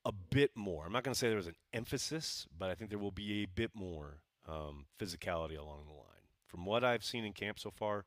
a 0.05 0.13
bit 0.13 0.53
more. 0.55 0.85
I'm 0.87 0.93
not 0.93 1.05
going 1.05 1.15
to 1.15 1.19
say 1.19 1.29
there's 1.29 1.47
an 1.47 1.57
emphasis, 1.73 2.47
but 2.57 2.71
I 2.71 2.75
think 2.75 2.91
there 2.91 2.99
will 2.99 3.11
be 3.11 3.43
a 3.43 3.47
bit 3.47 3.71
more 3.75 4.19
um, 4.49 4.87
physicality 4.99 5.59
along 5.59 5.85
the 5.87 5.93
line. 5.93 6.03
From 6.47 6.65
what 6.65 6.85
I've 6.85 7.05
seen 7.05 7.25
in 7.25 7.33
camp 7.33 7.59
so 7.59 7.71
far, 7.71 8.05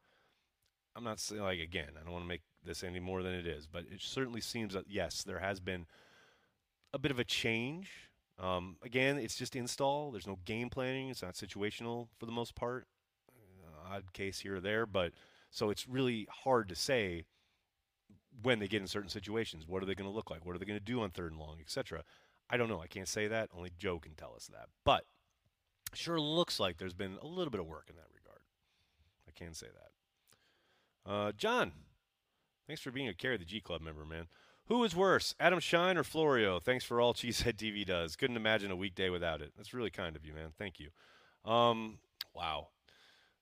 I'm 0.96 1.04
not 1.04 1.20
saying 1.20 1.42
like 1.42 1.60
again. 1.60 1.92
I 2.00 2.04
don't 2.04 2.14
want 2.14 2.24
to 2.24 2.30
make 2.30 2.42
this 2.64 2.84
any 2.84 3.00
more 3.00 3.22
than 3.22 3.34
it 3.34 3.46
is, 3.46 3.68
but 3.68 3.84
it 3.92 4.02
certainly 4.02 4.42
seems 4.42 4.74
that 4.74 4.86
yes, 4.88 5.24
there 5.24 5.40
has 5.40 5.60
been 5.60 5.86
a 6.94 7.00
bit 7.00 7.12
of 7.12 7.20
a 7.20 7.24
change 7.24 8.10
um, 8.40 8.78
again, 8.84 9.18
it's 9.18 9.36
just 9.36 9.56
install. 9.56 10.12
There's 10.12 10.28
no 10.28 10.40
game 10.46 10.70
planning. 10.70 11.10
It's 11.10 11.22
not 11.22 11.34
situational 11.34 12.08
for 12.18 12.26
the 12.26 12.32
most 12.32 12.56
part. 12.56 12.88
Uh, 13.30 13.96
odd 13.96 14.14
case 14.14 14.40
here 14.40 14.56
or 14.56 14.62
there, 14.62 14.86
but 14.86 15.12
so 15.52 15.70
it's 15.70 15.88
really 15.88 16.28
hard 16.44 16.70
to 16.70 16.76
say 16.76 17.26
when 18.42 18.60
they 18.60 18.68
get 18.68 18.82
in 18.82 18.88
certain 18.88 19.10
situations. 19.10 19.68
What 19.68 19.84
are 19.84 19.86
they 19.86 19.96
going 19.96 20.10
to 20.10 20.16
look 20.16 20.30
like? 20.30 20.46
What 20.46 20.56
are 20.56 20.60
they 20.60 20.66
going 20.66 20.80
to 20.80 20.86
do 20.86 21.02
on 21.02 21.10
third 21.10 21.32
and 21.32 21.40
long, 21.40 21.58
etc. 21.60 22.04
I 22.50 22.58
don't 22.58 22.70
know. 22.70 22.82
I 22.82 22.88
can't 22.88 23.08
say 23.08 23.28
that. 23.28 23.50
Only 23.56 23.72
Joe 23.78 24.00
can 24.00 24.16
tell 24.16 24.34
us 24.36 24.48
that. 24.48 24.68
But 24.84 25.06
sure 25.94 26.20
looks 26.20 26.60
like 26.60 26.78
there's 26.78 26.94
been 26.94 27.18
a 27.22 27.28
little 27.28 27.52
bit 27.52 27.60
of 27.60 27.68
work 27.68 27.88
in 27.90 27.96
that 27.96 28.08
regard. 28.16 28.42
I 29.28 29.32
can 29.32 29.54
say 29.54 29.68
that. 29.68 31.12
Uh, 31.12 31.32
John, 31.32 31.72
thanks 32.68 32.82
for 32.82 32.92
being 32.92 33.08
a 33.08 33.14
Carry 33.14 33.38
the 33.38 33.46
G 33.46 33.62
Club 33.62 33.82
member, 33.82 34.06
man. 34.06 34.28
Who 34.68 34.84
is 34.84 34.96
worse, 34.96 35.34
Adam 35.40 35.60
Schein 35.60 35.98
or 35.98 36.04
Florio? 36.04 36.60
Thanks 36.60 36.86
for 36.86 37.02
all 37.02 37.14
Cheesehead 37.16 37.56
TV 37.56 37.86
does. 37.86 38.16
Couldn't 38.16 38.38
imagine 38.38 38.72
a 38.72 38.76
weekday 38.76 39.10
without 39.10 39.42
it. 39.42 39.52
That's 39.58 39.74
really 39.74 39.90
kind 39.90 40.16
of 40.16 40.26
you, 40.26 40.34
man. 40.34 40.52
Thank 40.58 40.76
you. 40.80 40.90
Um, 41.50 41.98
wow. 42.36 42.68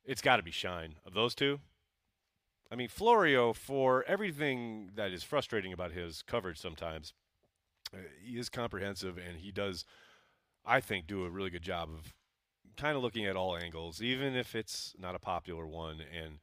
It's 0.06 0.22
got 0.22 0.38
to 0.38 0.44
be 0.44 0.52
Schein. 0.52 0.96
Of 1.06 1.14
those 1.14 1.36
two, 1.36 1.60
I 2.72 2.76
mean, 2.76 2.90
Florio, 2.90 3.54
for 3.54 4.04
everything 4.08 4.92
that 4.96 5.12
is 5.12 5.24
frustrating 5.24 5.72
about 5.72 5.92
his 5.92 6.22
coverage 6.22 6.60
sometimes, 6.60 7.14
uh, 7.94 7.98
he 8.22 8.38
is 8.38 8.50
comprehensive 8.50 9.18
and 9.18 9.38
he 9.38 9.52
does, 9.52 9.86
I 10.66 10.82
think, 10.82 11.08
do 11.08 11.24
a 11.24 11.30
really 11.30 11.50
good 11.50 11.62
job 11.62 11.90
of 11.90 12.14
kind 12.76 12.96
of 12.96 13.04
looking 13.04 13.26
at 13.26 13.36
all 13.36 13.56
angles, 13.58 14.02
even 14.02 14.36
if 14.36 14.56
it's 14.56 14.94
not 15.00 15.16
a 15.16 15.20
popular 15.20 15.66
one. 15.66 16.02
And 16.14 16.40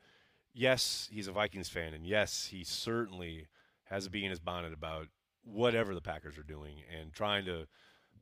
yes, 0.52 1.08
he's 1.12 1.28
a 1.28 1.32
Vikings 1.32 1.68
fan, 1.68 1.94
and 1.94 2.06
yes, 2.06 2.46
he 2.50 2.64
certainly 2.64 3.46
has 3.84 4.06
a 4.06 4.10
bee 4.10 4.24
in 4.24 4.30
his 4.30 4.40
bonnet 4.40 4.72
about 4.72 5.08
whatever 5.44 5.94
the 5.94 6.00
Packers 6.00 6.38
are 6.38 6.42
doing 6.42 6.76
and 6.98 7.12
trying 7.12 7.44
to 7.44 7.66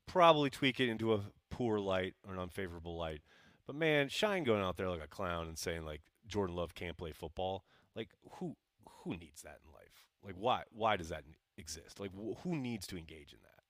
probably 0.06 0.50
tweak 0.50 0.80
it 0.80 0.88
into 0.88 1.14
a 1.14 1.20
poor 1.50 1.78
light 1.78 2.14
or 2.26 2.34
an 2.34 2.40
unfavorable 2.40 2.96
light. 2.96 3.22
But 3.66 3.76
man, 3.76 4.08
Schein 4.08 4.42
going 4.42 4.62
out 4.62 4.76
there 4.76 4.90
like 4.90 5.04
a 5.04 5.08
clown 5.08 5.46
and 5.46 5.56
saying 5.56 5.84
like 5.84 6.02
Jordan 6.26 6.56
Love 6.56 6.74
can't 6.74 6.96
play 6.96 7.12
football. 7.12 7.64
Like 7.94 8.08
who 8.38 8.56
who 9.04 9.12
needs 9.12 9.42
that 9.42 9.60
in 9.66 9.72
life? 9.72 10.06
Like 10.24 10.34
why 10.38 10.62
why 10.72 10.96
does 10.96 11.08
that 11.10 11.24
exist? 11.56 12.00
Like 12.00 12.10
wh- 12.12 12.40
who 12.42 12.56
needs 12.56 12.86
to 12.88 12.98
engage 12.98 13.32
in 13.32 13.38
that 13.42 13.62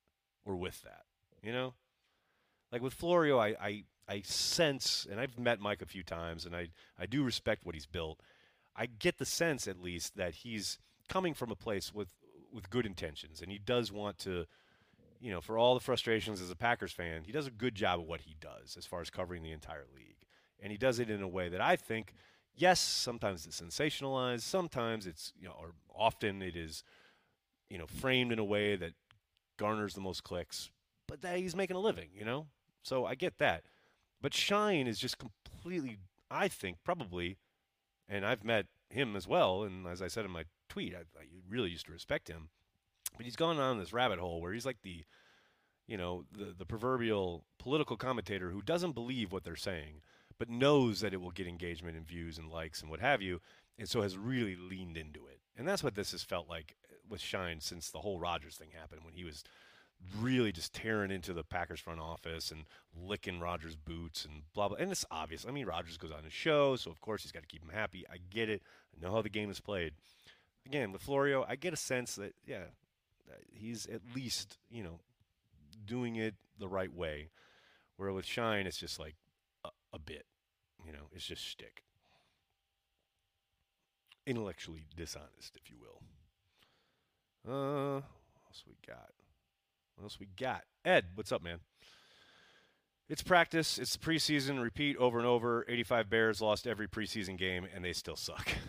or 0.45 0.57
with 0.57 0.83
that? 0.83 1.03
You 1.43 1.53
know? 1.53 1.75
Like 2.71 2.83
with 2.83 2.95
Florio, 2.95 3.39
I, 3.39 3.55
I 3.61 3.85
I 4.09 4.23
sense, 4.23 5.07
and 5.11 5.21
I've 5.21 5.39
met 5.39 5.61
Mike 5.61 5.83
a 5.83 5.87
few 5.87 6.03
times, 6.03 6.47
and 6.47 6.57
I 6.57 6.69
I 6.99 7.07
do 7.07 7.23
respect 7.23 7.65
what 7.65 7.75
he's 7.75 7.87
built. 7.87 8.21
I 8.75 8.87
get 8.87 9.19
the 9.19 9.27
sense, 9.27 9.69
at 9.69 9.81
least, 9.81 10.17
that 10.17 10.37
he's 10.37 10.79
coming 11.09 11.35
from 11.35 11.51
a 11.51 11.57
place 11.57 11.93
with 11.93 12.15
with 12.53 12.71
good 12.71 12.87
intentions, 12.87 13.41
and 13.41 13.51
he 13.51 13.59
does 13.59 13.93
want 13.93 14.19
to, 14.21 14.47
you 15.21 15.31
know, 15.31 15.41
for 15.41 15.57
all 15.57 15.75
the 15.75 15.81
frustrations 15.81 16.41
as 16.41 16.51
a 16.51 16.57
Packers 16.57 16.93
fan, 16.93 17.25
he 17.25 17.33
does 17.33 17.47
a 17.47 17.51
good 17.51 17.75
job 17.75 18.01
of 18.01 18.07
what 18.07 18.23
he 18.23 18.37
does 18.41 18.77
as 18.77 18.87
far 18.87 19.01
as 19.01 19.11
covering 19.11 19.43
the 19.43 19.53
entire 19.53 19.87
league, 19.95 20.27
and 20.61 20.73
he 20.73 20.79
does 20.79 20.99
it 20.99 21.11
in 21.11 21.23
a 21.23 21.29
way 21.29 21.49
that 21.51 21.61
I 21.61 21.77
think, 21.77 22.15
yes, 22.57 22.81
sometimes 22.81 23.47
it's 23.47 23.61
sensationalized, 23.61 24.43
sometimes 24.43 25.07
it's 25.07 25.33
you 25.39 25.49
know, 25.49 25.55
or 25.59 25.73
often 25.95 26.43
it 26.43 26.57
is, 26.57 26.85
you 27.69 27.79
know, 27.79 27.87
framed 27.87 28.33
in 28.33 28.39
a 28.39 28.45
way 28.45 28.77
that 28.77 28.93
garners 29.59 29.95
the 29.95 30.01
most 30.01 30.25
clicks, 30.25 30.71
but 31.07 31.23
that 31.23 31.37
he's 31.37 31.57
making 31.57 31.77
a 31.77 31.81
living, 31.81 32.09
you 32.15 32.25
know. 32.25 32.47
So 32.83 33.07
I 33.07 33.15
get 33.15 33.39
that, 33.39 33.65
but 34.21 34.35
Schein 34.35 34.87
is 34.87 34.99
just 34.99 35.19
completely, 35.19 35.99
I 36.31 36.49
think, 36.49 36.79
probably, 36.85 37.37
and 38.09 38.27
I've 38.27 38.45
met 38.45 38.67
him 38.91 39.17
as 39.17 39.27
well, 39.27 39.63
and 39.63 39.87
as 39.87 40.03
I 40.03 40.09
said 40.09 40.25
in 40.25 40.31
my 40.31 40.45
tweet. 40.73 40.95
I, 40.95 41.01
I 41.19 41.25
really 41.49 41.71
used 41.71 41.87
to 41.87 41.93
respect 41.93 42.29
him, 42.29 42.49
but 43.17 43.27
he's 43.27 43.37
gone 43.37 43.59
on 43.59 43.79
this 43.79 43.93
rabbit 43.93 44.19
hole 44.19 44.41
where 44.41 44.53
he's 44.55 44.65
like 44.65 44.81
the, 44.83 45.05
you 45.87 45.99
know, 45.99 46.25
the 46.33 46.55
the 46.57 46.65
proverbial 46.65 47.45
political 47.59 47.97
commentator 47.97 48.51
who 48.51 48.63
doesn't 48.63 48.93
believe 48.93 49.33
what 49.33 49.45
they're 49.45 49.57
saying, 49.57 50.01
but 50.43 50.51
knows 50.51 51.01
that 51.01 51.15
it 51.15 51.21
will 51.21 51.31
get 51.31 51.47
engagement 51.47 51.97
and 51.97 52.07
views 52.07 52.39
and 52.39 52.51
likes 52.51 52.81
and 52.81 52.91
what 52.91 53.01
have 53.01 53.23
you, 53.23 53.41
and 53.79 53.89
so 53.89 54.03
has 54.03 54.17
really 54.17 54.57
leaned 54.57 54.97
into 54.97 55.27
it. 55.27 55.41
And 55.57 55.69
that's 55.69 55.85
what 55.85 55.95
this 55.95 56.13
has 56.13 56.23
felt 56.23 56.49
like 56.49 56.77
uh, 56.91 56.95
with 57.09 57.21
Schein 57.21 57.61
since 57.61 57.91
the 57.91 58.01
whole 58.01 58.19
Rodgers 58.19 58.57
thing 58.57 58.71
happened 58.79 59.03
when 59.05 59.15
he 59.15 59.25
was 59.25 59.45
really 60.21 60.51
just 60.51 60.73
tearing 60.73 61.13
into 61.13 61.33
the 61.33 61.45
Packers 61.45 61.79
front 61.79 62.01
office 62.01 62.51
and 62.51 62.65
licking 62.93 63.39
Rodgers' 63.39 63.77
boots 63.77 64.25
and 64.25 64.43
blah 64.53 64.69
blah. 64.69 64.79
And 64.79 64.91
it's 64.91 65.05
obvious. 65.11 65.47
I 65.47 65.53
mean, 65.53 65.67
Rodgers 65.67 65.97
goes 65.97 66.11
on 66.11 66.25
his 66.25 66.33
show, 66.33 66.75
so 66.75 66.91
of 66.91 67.01
course 67.01 67.23
he's 67.23 67.33
got 67.33 67.43
to 67.43 67.49
keep 67.49 67.63
him 67.63 67.71
happy. 67.73 68.05
I 68.11 68.17
get 68.31 68.49
it. 68.49 68.63
I 68.97 69.05
know 69.05 69.13
how 69.13 69.23
the 69.23 69.29
game 69.29 69.51
is 69.51 69.61
played 69.61 69.93
again 70.67 70.93
with 70.93 71.03
Florio, 71.03 71.45
I 71.49 71.57
get 71.57 71.73
a 71.73 71.77
sense 71.77 72.15
that 72.17 72.35
yeah, 72.47 72.65
uh, 73.31 73.35
he's 73.53 73.87
at 73.87 74.01
least 74.15 74.59
you 74.71 74.83
know 74.83 75.01
doing 75.85 76.17
it 76.17 76.35
the 76.59 76.69
right 76.69 76.93
way. 76.93 77.31
Where 77.97 78.13
with 78.13 78.25
Schein, 78.25 78.67
it's 78.67 78.79
just 78.79 78.99
like 78.99 79.15
a, 79.65 79.69
a 79.93 79.99
bit, 79.99 80.25
you 80.87 80.93
know, 80.93 81.09
it's 81.13 81.27
just 81.27 81.43
shtick, 81.43 81.83
intellectually 84.27 84.85
dishonest, 84.97 85.57
if 85.57 85.71
you 85.71 85.77
will. 85.81 86.01
Uh, 87.45 88.01
what 88.01 88.43
else 88.49 88.65
we 88.67 88.75
got? 88.87 89.11
What 89.97 90.05
else 90.05 90.19
we 90.21 90.29
got? 90.39 90.63
Ed, 90.85 91.07
what's 91.15 91.33
up, 91.33 91.43
man? 91.43 91.59
It's 93.09 93.23
practice. 93.23 93.79
It's 93.79 93.97
preseason. 93.97 94.63
Repeat 94.63 94.97
over 94.97 95.19
and 95.19 95.27
over. 95.27 95.65
85 95.69 96.09
Bears 96.09 96.41
lost 96.41 96.67
every 96.67 96.89
preseason 96.89 97.37
game, 97.37 97.67
and 97.75 97.85
they 97.85 97.93
still 97.93 98.17
suck. 98.17 98.53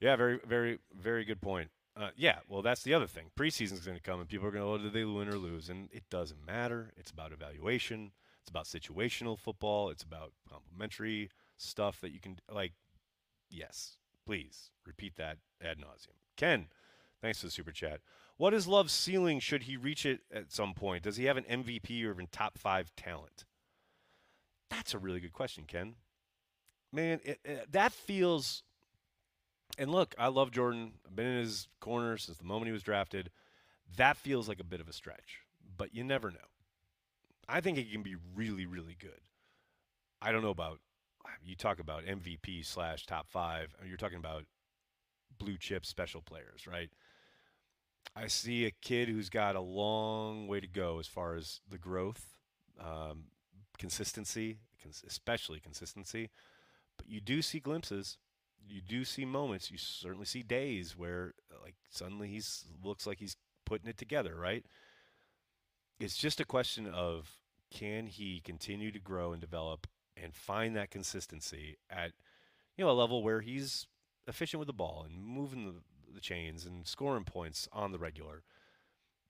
Yeah, 0.00 0.14
very, 0.16 0.38
very, 0.46 0.78
very 0.96 1.24
good 1.24 1.40
point. 1.40 1.70
Uh, 1.96 2.10
yeah, 2.16 2.38
well, 2.48 2.62
that's 2.62 2.82
the 2.82 2.94
other 2.94 3.08
thing. 3.08 3.30
Preseason's 3.36 3.84
going 3.84 3.96
to 3.96 4.02
come, 4.02 4.20
and 4.20 4.28
people 4.28 4.46
are 4.46 4.52
going 4.52 4.62
to, 4.62 4.70
oh, 4.70 4.78
did 4.78 4.92
they 4.92 5.04
win 5.04 5.28
or 5.28 5.36
lose? 5.36 5.68
And 5.68 5.88
it 5.92 6.04
doesn't 6.08 6.46
matter. 6.46 6.92
It's 6.96 7.10
about 7.10 7.32
evaluation. 7.32 8.12
It's 8.48 8.50
about 8.50 8.64
situational 8.64 9.38
football. 9.38 9.90
It's 9.90 10.02
about 10.02 10.32
complementary 10.50 11.28
stuff 11.58 12.00
that 12.00 12.12
you 12.12 12.20
can, 12.20 12.38
like, 12.50 12.72
yes, 13.50 13.98
please 14.24 14.70
repeat 14.86 15.16
that 15.16 15.36
ad 15.62 15.76
nauseum. 15.76 16.16
Ken, 16.34 16.68
thanks 17.20 17.40
for 17.40 17.46
the 17.46 17.50
super 17.50 17.72
chat. 17.72 18.00
What 18.38 18.54
is 18.54 18.66
Love's 18.66 18.94
ceiling 18.94 19.38
should 19.38 19.64
he 19.64 19.76
reach 19.76 20.06
it 20.06 20.20
at 20.32 20.50
some 20.50 20.72
point? 20.72 21.02
Does 21.02 21.16
he 21.16 21.26
have 21.26 21.36
an 21.36 21.44
MVP 21.44 22.02
or 22.06 22.10
even 22.12 22.28
top 22.32 22.56
five 22.56 22.90
talent? 22.96 23.44
That's 24.70 24.94
a 24.94 24.98
really 24.98 25.20
good 25.20 25.34
question, 25.34 25.64
Ken. 25.68 25.96
Man, 26.90 27.20
it, 27.24 27.40
it, 27.44 27.72
that 27.72 27.92
feels 27.92 28.62
and 29.76 29.90
look, 29.92 30.14
I 30.18 30.28
love 30.28 30.52
Jordan. 30.52 30.92
I've 31.06 31.14
been 31.14 31.26
in 31.26 31.40
his 31.40 31.68
corner 31.80 32.16
since 32.16 32.38
the 32.38 32.44
moment 32.44 32.68
he 32.68 32.72
was 32.72 32.82
drafted. 32.82 33.30
That 33.98 34.16
feels 34.16 34.48
like 34.48 34.58
a 34.58 34.64
bit 34.64 34.80
of 34.80 34.88
a 34.88 34.94
stretch, 34.94 35.40
but 35.76 35.94
you 35.94 36.02
never 36.02 36.30
know. 36.30 36.38
I 37.48 37.60
think 37.60 37.78
he 37.78 37.84
can 37.84 38.02
be 38.02 38.16
really, 38.34 38.66
really 38.66 38.96
good. 38.98 39.20
I 40.20 40.32
don't 40.32 40.42
know 40.42 40.50
about 40.50 40.80
you 41.42 41.54
talk 41.56 41.78
about 41.78 42.04
MVP 42.04 42.64
slash 42.64 43.06
top 43.06 43.28
five. 43.28 43.74
You're 43.86 43.96
talking 43.96 44.18
about 44.18 44.44
blue 45.38 45.56
chip 45.58 45.86
special 45.86 46.22
players, 46.22 46.66
right? 46.66 46.90
I 48.16 48.26
see 48.26 48.64
a 48.64 48.70
kid 48.70 49.08
who's 49.08 49.28
got 49.28 49.54
a 49.54 49.60
long 49.60 50.48
way 50.48 50.60
to 50.60 50.66
go 50.66 50.98
as 50.98 51.06
far 51.06 51.36
as 51.36 51.60
the 51.68 51.78
growth, 51.78 52.34
um, 52.80 53.24
consistency, 53.78 54.58
especially 55.06 55.60
consistency. 55.60 56.30
But 56.96 57.08
you 57.08 57.20
do 57.20 57.42
see 57.42 57.60
glimpses 57.60 58.18
you 58.70 58.80
do 58.80 59.04
see 59.04 59.24
moments. 59.24 59.70
You 59.70 59.78
certainly 59.78 60.26
see 60.26 60.42
days 60.42 60.96
where 60.96 61.34
like 61.62 61.74
suddenly 61.90 62.28
he's 62.28 62.64
looks 62.82 63.06
like 63.06 63.18
he's 63.18 63.36
putting 63.64 63.88
it 63.88 63.98
together, 63.98 64.34
right? 64.36 64.64
It's 65.98 66.16
just 66.16 66.40
a 66.40 66.44
question 66.44 66.86
of 66.86 67.38
can 67.70 68.06
he 68.06 68.40
continue 68.40 68.90
to 68.92 68.98
grow 68.98 69.32
and 69.32 69.40
develop 69.40 69.86
and 70.16 70.34
find 70.34 70.74
that 70.76 70.90
consistency 70.90 71.76
at 71.90 72.12
you 72.76 72.84
know 72.84 72.90
a 72.90 72.92
level 72.92 73.22
where 73.22 73.40
he's 73.40 73.86
efficient 74.26 74.58
with 74.58 74.66
the 74.66 74.72
ball 74.72 75.04
and 75.04 75.20
moving 75.20 75.64
the, 75.66 75.74
the 76.14 76.20
chains 76.20 76.64
and 76.64 76.86
scoring 76.86 77.24
points 77.24 77.68
on 77.72 77.92
the 77.92 77.98
regular. 77.98 78.42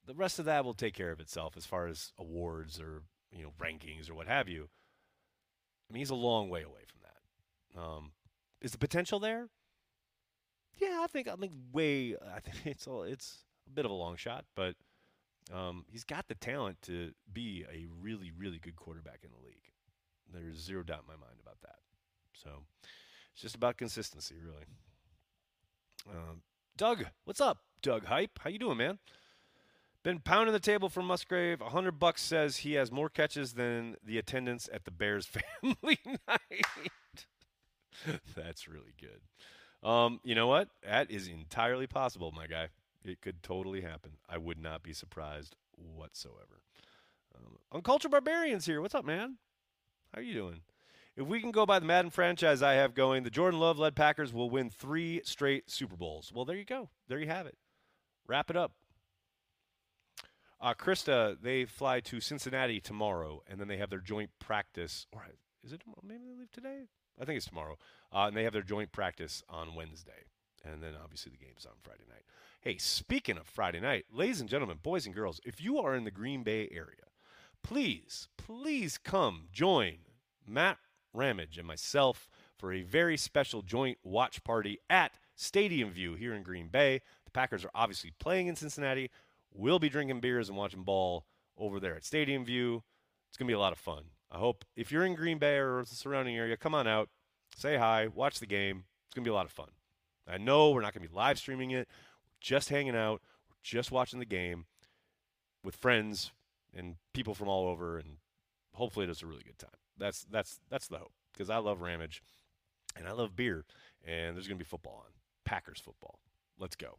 The 0.07 0.15
rest 0.15 0.39
of 0.39 0.45
that 0.47 0.65
will 0.65 0.75
take 0.75 0.95
care 0.95 1.11
of 1.11 1.21
itself 1.21 1.57
as 1.57 1.67
far 1.67 1.87
as 1.87 2.13
awards 2.19 2.81
or 2.81 3.03
you 3.31 3.43
know 3.43 3.53
rankings 3.61 4.11
or 4.11 4.15
what 4.15 4.27
have 4.27 4.49
you. 4.49 4.69
I 5.89 5.93
mean, 5.93 6.01
he's 6.01 6.11
a 6.11 6.15
long 6.15 6.51
way 6.51 6.63
away 6.63 6.83
from 6.87 7.01
that. 7.03 7.81
Um, 7.81 8.13
is 8.61 8.73
the 8.73 8.79
potential 8.79 9.19
there? 9.19 9.49
Yeah, 10.77 11.01
I 11.03 11.07
think 11.07 11.29
I 11.29 11.35
think 11.37 11.53
way. 11.73 12.15
I 12.35 12.41
think 12.41 12.57
it's 12.65 12.87
a, 12.87 13.03
it's 13.03 13.45
a 13.67 13.71
bit 13.71 13.85
of 13.85 13.91
a 13.91 13.95
long 13.95 14.17
shot, 14.17 14.45
but 14.55 14.75
um, 15.55 15.85
he's 15.91 16.05
got 16.05 16.29
the 16.29 16.35
talent 16.35 16.81
to 16.83 17.13
be 17.33 17.65
a 17.73 17.87
really 18.03 18.31
really 18.37 18.59
good 18.59 18.77
quarterback 18.77 19.21
in 19.23 19.31
the 19.31 19.47
league. 19.47 19.73
There's 20.33 20.59
zero 20.59 20.83
doubt 20.83 21.05
in 21.07 21.07
my 21.07 21.21
mind 21.27 21.39
about 21.41 21.61
that. 21.63 21.77
So 22.35 22.51
it's 23.33 23.43
just 23.43 23.55
about 23.55 23.77
consistency, 23.77 24.37
really. 24.45 24.65
Um, 26.11 26.43
Doug, 26.77 27.07
what's 27.25 27.41
up? 27.41 27.59
Doug 27.83 28.07
Hype, 28.07 28.39
how 28.41 28.51
you 28.51 28.59
doing, 28.59 28.79
man? 28.79 28.99
Been 30.05 30.21
pounding 30.21 30.53
the 30.53 30.61
table 30.61 30.89
for 30.89 31.03
Musgrave. 31.03 31.61
Hundred 31.61 31.99
bucks 31.99 32.23
says 32.23 32.59
he 32.59 32.75
has 32.75 32.93
more 32.93 33.09
catches 33.09 33.55
than 33.55 33.97
the 34.05 34.17
attendance 34.19 34.69
at 34.73 34.85
the 34.85 34.91
Bears 34.91 35.27
family 35.63 35.99
night. 36.29 37.27
That's 38.37 38.69
really 38.69 38.95
good. 39.01 39.89
Um, 39.89 40.21
you 40.23 40.35
know 40.35 40.47
what? 40.47 40.69
That 40.83 41.11
is 41.11 41.29
entirely 41.29 41.87
possible, 41.87 42.33
my 42.33 42.47
guy. 42.47 42.69
It 43.05 43.21
could 43.21 43.43
totally 43.43 43.81
happen. 43.81 44.13
I 44.29 44.39
would 44.39 44.61
not 44.61 44.83
be 44.83 44.93
surprised 44.93 45.57
whatsoever. 45.77 46.63
Um, 47.35 47.59
Uncultured 47.73 48.11
Barbarians 48.11 48.67
here. 48.67 48.81
What's 48.81 48.95
up, 48.95 49.05
man? 49.05 49.37
How 50.13 50.21
are 50.21 50.25
you 50.25 50.35
doing? 50.35 50.61
If 51.17 51.27
we 51.27 51.41
can 51.41 51.51
go 51.51 51.67
by 51.67 51.79
the 51.79 51.87
Madden 51.87 52.11
franchise 52.11 52.63
I 52.63 52.75
have 52.75 52.95
going, 52.95 53.25
the 53.25 53.31
Jordan 53.31 53.59
Love 53.59 53.79
led 53.79 53.97
Packers 53.97 54.33
will 54.33 54.51
win 54.51 54.71
three 54.71 55.21
straight 55.25 55.71
Super 55.71 55.97
Bowls. 55.97 56.33
Well, 56.33 56.45
there 56.45 56.57
you 56.57 56.65
go. 56.65 56.91
There 57.09 57.19
you 57.19 57.27
have 57.27 57.47
it. 57.47 57.57
Wrap 58.27 58.51
it 58.51 58.57
up. 58.57 58.73
Uh, 60.61 60.75
Krista, 60.75 61.37
they 61.41 61.65
fly 61.65 62.01
to 62.01 62.21
Cincinnati 62.21 62.81
tomorrow, 62.81 63.43
and 63.49 63.61
then 63.61 63.69
they 63.69 63.79
have 63.79 63.91
their 63.91 64.01
joint 64.01 64.31
practice. 64.39 65.07
Or 65.13 65.23
is 65.65 65.73
it 65.73 65.83
maybe 66.03 66.25
they 66.25 66.39
leave 66.39 66.53
today? 66.53 66.85
I 67.21 67.25
think 67.25 67.37
it's 67.37 67.47
tomorrow. 67.47 67.79
Uh, 68.13 68.27
and 68.29 68.37
they 68.37 68.45
have 68.45 68.53
their 68.53 68.63
joint 68.63 68.93
practice 68.93 69.43
on 69.49 69.75
Wednesday. 69.75 70.25
And 70.65 70.83
then 70.83 70.93
obviously 71.03 71.31
the 71.31 71.45
game's 71.45 71.67
on 71.67 71.75
Friday 71.83 72.05
night. 72.09 72.25
Hey, 72.61 72.77
speaking 72.77 73.39
of 73.39 73.47
Friday 73.47 73.79
night, 73.79 74.07
ladies 74.13 74.41
and 74.41 74.49
gentlemen, 74.49 74.79
boys 74.83 75.07
and 75.07 75.15
girls, 75.15 75.41
if 75.45 75.63
you 75.63 75.79
are 75.79 75.95
in 75.95 76.03
the 76.03 76.11
Green 76.11 76.43
Bay 76.43 76.69
area, 76.73 77.07
please, 77.63 78.27
please 78.37 78.99
come 78.99 79.45
join 79.53 79.99
Matt 80.45 80.79
Ramage 81.15 81.57
and 81.57 81.69
myself 81.69 82.29
for 82.59 82.73
a 82.73 82.83
very 82.83 83.17
special 83.17 83.63
joint 83.63 83.99
watch 84.03 84.43
party 84.43 84.81
at 84.91 85.13
Stadium 85.37 85.93
View 85.93 86.15
here 86.17 86.35
in 86.35 86.43
Green 86.43 86.67
Bay. 86.67 87.01
The 87.25 87.31
Packers 87.31 87.65
are 87.65 87.71
obviously 87.77 88.13
playing 88.19 88.49
in 88.49 88.57
Cincinnati. 88.57 89.13
We'll 89.55 89.79
be 89.79 89.89
drinking 89.89 90.19
beers 90.19 90.49
and 90.49 90.59
watching 90.59 90.83
ball 90.83 91.27
over 91.57 91.79
there 91.79 91.95
at 91.95 92.05
Stadium 92.05 92.45
View. 92.45 92.83
It's 93.29 93.37
going 93.37 93.47
to 93.47 93.53
be 93.53 93.57
a 93.57 93.61
lot 93.61 93.73
of 93.73 93.79
fun. 93.79 94.03
I 94.33 94.39
hope 94.39 94.65
if 94.75 94.91
you're 94.91 95.05
in 95.05 95.15
Green 95.15 95.39
Bay 95.39 95.59
or 95.59 95.85
the 95.89 95.95
surrounding 95.95 96.37
area, 96.37 96.57
come 96.57 96.75
on 96.75 96.89
out, 96.89 97.09
say 97.55 97.77
hi, 97.77 98.09
watch 98.09 98.41
the 98.41 98.47
game. 98.47 98.83
It's 99.07 99.15
going 99.15 99.23
to 99.23 99.29
be 99.29 99.33
a 99.33 99.37
lot 99.37 99.47
of 99.47 99.53
fun. 99.53 99.69
I 100.27 100.39
know 100.39 100.71
we're 100.71 100.83
not 100.83 100.93
going 100.93 101.05
to 101.05 101.09
be 101.09 101.17
live 101.17 101.39
streaming 101.39 101.71
it. 101.71 101.89
Just 102.41 102.69
hanging 102.69 102.97
out. 102.97 103.21
Just 103.63 103.91
watching 103.91 104.19
the 104.19 104.25
game 104.25 104.67
with 105.65 105.77
friends 105.77 106.33
and 106.75 106.97
people 107.13 107.35
from 107.35 107.49
all 107.49 107.69
over, 107.69 107.99
and 107.99 108.19
hopefully 108.75 109.07
it's 109.07 109.23
a 109.23 109.27
really 109.27 109.43
good 109.45 109.59
time. 109.59 109.71
That's 109.97 110.25
that's 110.31 110.61
that's 110.71 110.87
the 110.89 110.99
hope 110.99 111.13
because 111.33 111.51
I 111.51 111.59
love 111.59 111.81
Ramage 111.81 112.23
and 112.97 113.07
I 113.07 113.13
love 113.13 113.37
beer, 113.37 113.65
and 114.07 114.37
there's 114.37 114.47
going 114.47 114.59
to 114.59 114.65
be 114.65 114.69
football 114.69 115.03
on 115.05 115.13
Packers 115.45 115.81
football. 115.81 116.21
Let's 116.59 116.77
go. 116.77 116.99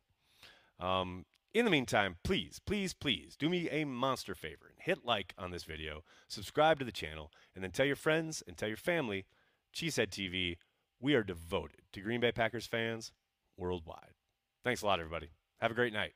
Um, 0.79 1.25
in 1.53 1.65
the 1.65 1.71
meantime, 1.71 2.17
please, 2.23 2.61
please, 2.65 2.93
please 2.93 3.35
do 3.35 3.49
me 3.49 3.69
a 3.69 3.83
monster 3.83 4.35
favor 4.35 4.67
and 4.69 4.77
hit 4.79 5.03
like 5.03 5.33
on 5.37 5.51
this 5.51 5.63
video, 5.63 6.03
subscribe 6.27 6.79
to 6.79 6.85
the 6.85 6.91
channel, 6.91 7.31
and 7.55 7.63
then 7.63 7.71
tell 7.71 7.85
your 7.85 7.95
friends 7.95 8.43
and 8.47 8.55
tell 8.55 8.67
your 8.67 8.77
family, 8.77 9.25
Cheesehead 9.73 10.09
TV, 10.09 10.57
we 10.99 11.15
are 11.15 11.23
devoted 11.23 11.81
to 11.93 12.01
Green 12.01 12.19
Bay 12.19 12.31
Packers 12.31 12.67
fans 12.67 13.11
worldwide. 13.57 14.18
Thanks 14.63 14.81
a 14.81 14.85
lot, 14.85 14.99
everybody. 14.99 15.29
Have 15.59 15.71
a 15.71 15.73
great 15.73 15.93
night. 15.93 16.13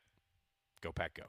Go 0.81 0.91
Pack 0.91 1.13
Go. 1.13 1.23